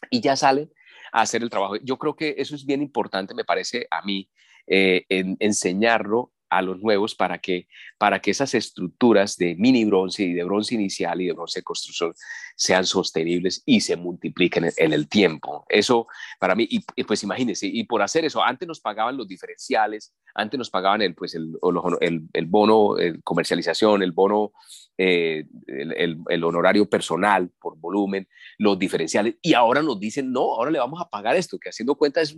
y 0.09 0.21
ya 0.21 0.37
salen 0.37 0.71
a 1.11 1.19
hacer 1.19 1.43
el 1.43 1.49
trabajo. 1.49 1.75
Yo 1.83 1.97
creo 1.97 2.15
que 2.15 2.35
eso 2.37 2.55
es 2.55 2.65
bien 2.65 2.81
importante, 2.81 3.33
me 3.33 3.43
parece 3.43 3.85
a 3.91 4.01
mí, 4.03 4.29
eh, 4.65 5.03
en, 5.09 5.35
enseñarlo 5.41 6.31
a 6.49 6.61
los 6.61 6.79
nuevos 6.79 7.15
para 7.15 7.37
que, 7.37 7.67
para 7.97 8.19
que 8.19 8.31
esas 8.31 8.53
estructuras 8.53 9.37
de 9.37 9.55
mini 9.55 9.85
bronce 9.85 10.23
y 10.23 10.33
de 10.33 10.43
bronce 10.43 10.75
inicial 10.75 11.21
y 11.21 11.27
de 11.27 11.33
bronce 11.33 11.59
de 11.59 11.63
construcción 11.63 12.13
sean 12.55 12.85
sostenibles 12.85 13.63
y 13.65 13.81
se 13.81 13.95
multipliquen 13.95 14.69
en, 14.75 14.93
el 14.93 15.07
tiempo. 15.07 15.65
Eso 15.69 16.07
para 16.39 16.55
mí, 16.55 16.67
y, 16.69 17.03
pues 17.03 17.23
imagínense, 17.23 17.67
y 17.67 17.83
por 17.83 18.01
hacer 18.01 18.25
eso, 18.25 18.43
antes 18.43 18.67
nos 18.67 18.81
pagaban 18.81 19.15
los 19.15 19.27
diferenciales, 19.27 20.13
antes 20.35 20.57
nos 20.57 20.69
pagaban 20.69 21.01
el, 21.01 21.15
pues 21.15 21.35
el, 21.35 21.53
el, 22.01 22.27
el 22.33 22.45
bono 22.45 22.97
el 22.97 23.23
comercialización, 23.23 24.03
el 24.03 24.11
bono, 24.11 24.51
eh, 24.97 25.45
el, 25.67 26.43
honorario 26.43 26.89
personal 26.89 27.49
por 27.59 27.77
volumen, 27.77 28.27
los 28.57 28.77
diferenciales, 28.77 29.35
y 29.41 29.53
ahora 29.53 29.81
nos 29.81 29.99
dicen, 29.99 30.31
no, 30.31 30.41
ahora 30.41 30.71
le 30.71 30.79
vamos 30.79 30.99
a 31.01 31.09
pagar 31.09 31.35
esto, 31.35 31.57
que 31.57 31.69
haciendo 31.69 31.95
cuenta 31.95 32.21
es, 32.21 32.37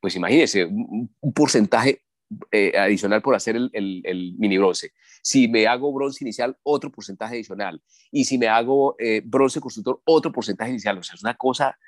pues 0.00 0.16
imagínense, 0.16 0.64
un, 0.64 1.14
un 1.20 1.32
porcentaje 1.32 2.02
eh, 2.50 2.72
adicional 2.76 3.22
por 3.22 3.34
hacer 3.34 3.56
el, 3.56 3.70
el, 3.72 4.34
mini 4.38 4.58
bronce. 4.58 4.92
Si 5.22 5.48
me 5.48 5.66
hago 5.66 5.92
bronce 5.92 6.24
inicial, 6.24 6.56
otro 6.62 6.90
porcentaje 6.90 7.34
adicional. 7.34 7.82
Y 8.10 8.24
si 8.24 8.38
me 8.38 8.48
hago 8.48 8.96
eh, 8.98 9.22
bronce 9.24 9.60
constructor, 9.60 10.00
otro 10.04 10.32
porcentaje 10.32 10.70
inicial. 10.70 10.98
O 10.98 11.02
sea, 11.02 11.14
es 11.14 11.22
una 11.22 11.34
cosa 11.34 11.78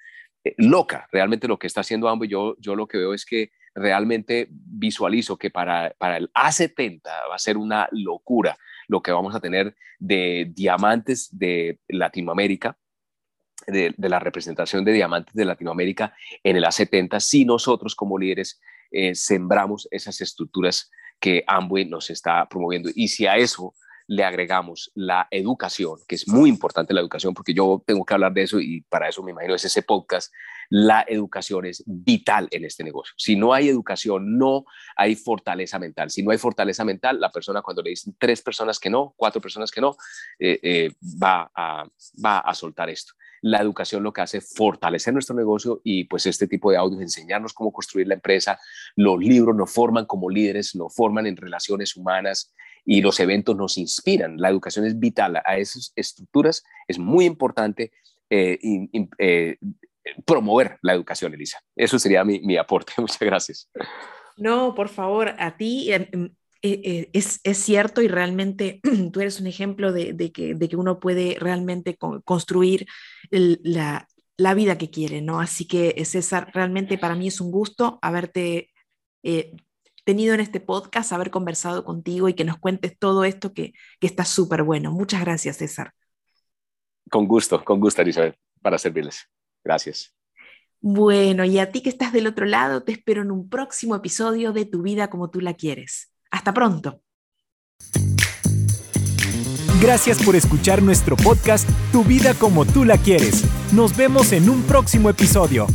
eh, 0.44 0.54
loca 0.58 1.08
realmente 1.10 1.48
lo 1.48 1.58
que 1.58 1.66
está 1.66 1.80
haciendo 1.80 2.08
ambos. 2.08 2.28
Yo, 2.28 2.56
yo 2.58 2.74
lo 2.76 2.86
que 2.86 2.98
veo 2.98 3.14
es 3.14 3.24
que 3.24 3.50
realmente 3.74 4.48
visualizo 4.50 5.36
que 5.36 5.50
para, 5.50 5.94
para 5.98 6.16
el 6.16 6.30
A70 6.32 7.02
va 7.04 7.34
a 7.34 7.38
ser 7.38 7.56
una 7.56 7.88
locura 7.90 8.56
lo 8.86 9.02
que 9.02 9.12
vamos 9.12 9.34
a 9.34 9.40
tener 9.40 9.74
de 9.98 10.50
diamantes 10.54 11.28
de 11.36 11.80
Latinoamérica, 11.88 12.78
de, 13.66 13.94
de, 13.96 14.08
la 14.08 14.18
representación 14.18 14.84
de 14.84 14.92
diamantes 14.92 15.34
de 15.34 15.44
Latinoamérica 15.44 16.14
en 16.42 16.56
el 16.56 16.64
A70 16.64 17.18
si 17.20 17.44
nosotros 17.44 17.94
como 17.94 18.18
líderes 18.18 18.60
eh, 18.94 19.14
sembramos 19.14 19.88
esas 19.90 20.20
estructuras 20.20 20.90
que 21.18 21.42
Amway 21.46 21.84
nos 21.84 22.10
está 22.10 22.46
promoviendo. 22.48 22.90
Y 22.94 23.08
si 23.08 23.26
a 23.26 23.36
eso 23.36 23.74
le 24.06 24.24
agregamos 24.24 24.90
la 24.94 25.28
educación, 25.30 25.98
que 26.06 26.14
es 26.16 26.28
muy 26.28 26.50
importante 26.50 26.94
la 26.94 27.00
educación, 27.00 27.34
porque 27.34 27.54
yo 27.54 27.82
tengo 27.86 28.04
que 28.04 28.14
hablar 28.14 28.32
de 28.32 28.42
eso 28.42 28.60
y 28.60 28.82
para 28.82 29.08
eso 29.08 29.22
me 29.22 29.30
imagino 29.30 29.54
es 29.54 29.64
ese 29.64 29.82
podcast, 29.82 30.32
la 30.70 31.04
educación 31.08 31.66
es 31.66 31.82
vital 31.86 32.48
en 32.50 32.64
este 32.64 32.84
negocio. 32.84 33.14
Si 33.16 33.36
no 33.36 33.52
hay 33.52 33.68
educación, 33.68 34.38
no 34.38 34.64
hay 34.96 35.14
fortaleza 35.14 35.78
mental. 35.78 36.10
Si 36.10 36.22
no 36.22 36.30
hay 36.30 36.38
fortaleza 36.38 36.84
mental, 36.84 37.20
la 37.20 37.30
persona 37.30 37.62
cuando 37.62 37.82
le 37.82 37.90
dicen 37.90 38.14
tres 38.18 38.42
personas 38.42 38.78
que 38.78 38.90
no, 38.90 39.14
cuatro 39.16 39.40
personas 39.40 39.70
que 39.70 39.80
no, 39.80 39.96
eh, 40.38 40.58
eh, 40.62 40.90
va, 41.22 41.50
a, 41.54 41.86
va 42.24 42.38
a 42.38 42.54
soltar 42.54 42.90
esto 42.90 43.12
la 43.46 43.60
educación 43.60 44.02
lo 44.02 44.10
que 44.10 44.22
hace 44.22 44.38
es 44.38 44.54
fortalecer 44.56 45.12
nuestro 45.12 45.36
negocio 45.36 45.82
y 45.84 46.04
pues 46.04 46.24
este 46.24 46.48
tipo 46.48 46.70
de 46.70 46.78
audios, 46.78 47.02
enseñarnos 47.02 47.52
cómo 47.52 47.74
construir 47.74 48.08
la 48.08 48.14
empresa. 48.14 48.58
Los 48.96 49.18
libros 49.18 49.54
nos 49.54 49.70
forman 49.70 50.06
como 50.06 50.30
líderes, 50.30 50.74
nos 50.74 50.94
forman 50.94 51.26
en 51.26 51.36
relaciones 51.36 51.94
humanas 51.94 52.54
y 52.84 53.00
los 53.00 53.18
eventos 53.20 53.56
nos 53.56 53.78
inspiran. 53.78 54.36
La 54.38 54.50
educación 54.50 54.86
es 54.86 54.98
vital. 54.98 55.40
A 55.44 55.58
esas 55.58 55.92
estructuras 55.96 56.62
es 56.86 56.98
muy 56.98 57.24
importante 57.24 57.92
eh, 58.30 58.58
eh, 59.18 59.56
promover 60.24 60.78
la 60.82 60.94
educación, 60.94 61.34
Elisa. 61.34 61.60
Eso 61.76 61.98
sería 61.98 62.24
mi, 62.24 62.40
mi 62.40 62.56
aporte. 62.56 62.92
Muchas 62.98 63.20
gracias. 63.20 63.70
No, 64.36 64.74
por 64.74 64.88
favor, 64.88 65.34
a 65.38 65.56
ti 65.56 65.92
em, 65.92 66.06
em, 66.12 66.24
eh, 66.62 66.80
eh, 66.82 67.10
es, 67.12 67.40
es, 67.44 67.58
cierto 67.58 68.02
y 68.02 68.08
realmente 68.08 68.80
tú 69.12 69.20
eres 69.20 69.40
un 69.40 69.46
ejemplo 69.46 69.92
de, 69.92 70.12
de, 70.12 70.32
que, 70.32 70.54
de 70.54 70.68
que, 70.68 70.76
uno 70.76 70.98
puede 70.98 71.36
realmente 71.38 71.96
construir 71.96 72.86
la, 73.30 74.08
la, 74.36 74.54
vida 74.54 74.78
que 74.78 74.90
quiere, 74.90 75.20
¿no? 75.20 75.40
Así 75.40 75.66
que 75.66 75.94
eh, 75.96 76.04
César, 76.04 76.50
realmente 76.54 76.98
para 76.98 77.14
mí 77.14 77.28
es 77.28 77.40
un 77.40 77.50
gusto 77.50 77.98
haberte 78.02 78.70
tenido 80.04 80.34
en 80.34 80.40
este 80.40 80.60
podcast, 80.60 81.12
haber 81.12 81.30
conversado 81.30 81.84
contigo 81.84 82.28
y 82.28 82.34
que 82.34 82.44
nos 82.44 82.58
cuentes 82.58 82.98
todo 82.98 83.24
esto 83.24 83.52
que, 83.52 83.72
que 84.00 84.06
está 84.06 84.24
súper 84.24 84.62
bueno. 84.62 84.92
Muchas 84.92 85.20
gracias, 85.22 85.56
César. 85.56 85.92
Con 87.10 87.26
gusto, 87.26 87.64
con 87.64 87.80
gusto, 87.80 88.02
Elizabeth, 88.02 88.36
para 88.62 88.78
servirles. 88.78 89.28
Gracias. 89.62 90.14
Bueno, 90.80 91.44
y 91.44 91.58
a 91.58 91.72
ti 91.72 91.80
que 91.80 91.88
estás 91.88 92.12
del 92.12 92.26
otro 92.26 92.44
lado, 92.44 92.82
te 92.82 92.92
espero 92.92 93.22
en 93.22 93.30
un 93.30 93.48
próximo 93.48 93.94
episodio 93.94 94.52
de 94.52 94.66
Tu 94.66 94.82
vida 94.82 95.08
como 95.08 95.30
tú 95.30 95.40
la 95.40 95.54
quieres. 95.54 96.12
Hasta 96.30 96.52
pronto. 96.52 97.00
Gracias 99.80 100.22
por 100.22 100.36
escuchar 100.36 100.82
nuestro 100.82 101.16
podcast 101.16 101.68
Tu 101.92 102.04
vida 102.04 102.34
como 102.34 102.64
tú 102.64 102.84
la 102.84 102.98
quieres. 102.98 103.44
Nos 103.72 103.96
vemos 103.96 104.32
en 104.32 104.48
un 104.50 104.62
próximo 104.62 105.08
episodio. 105.08 105.66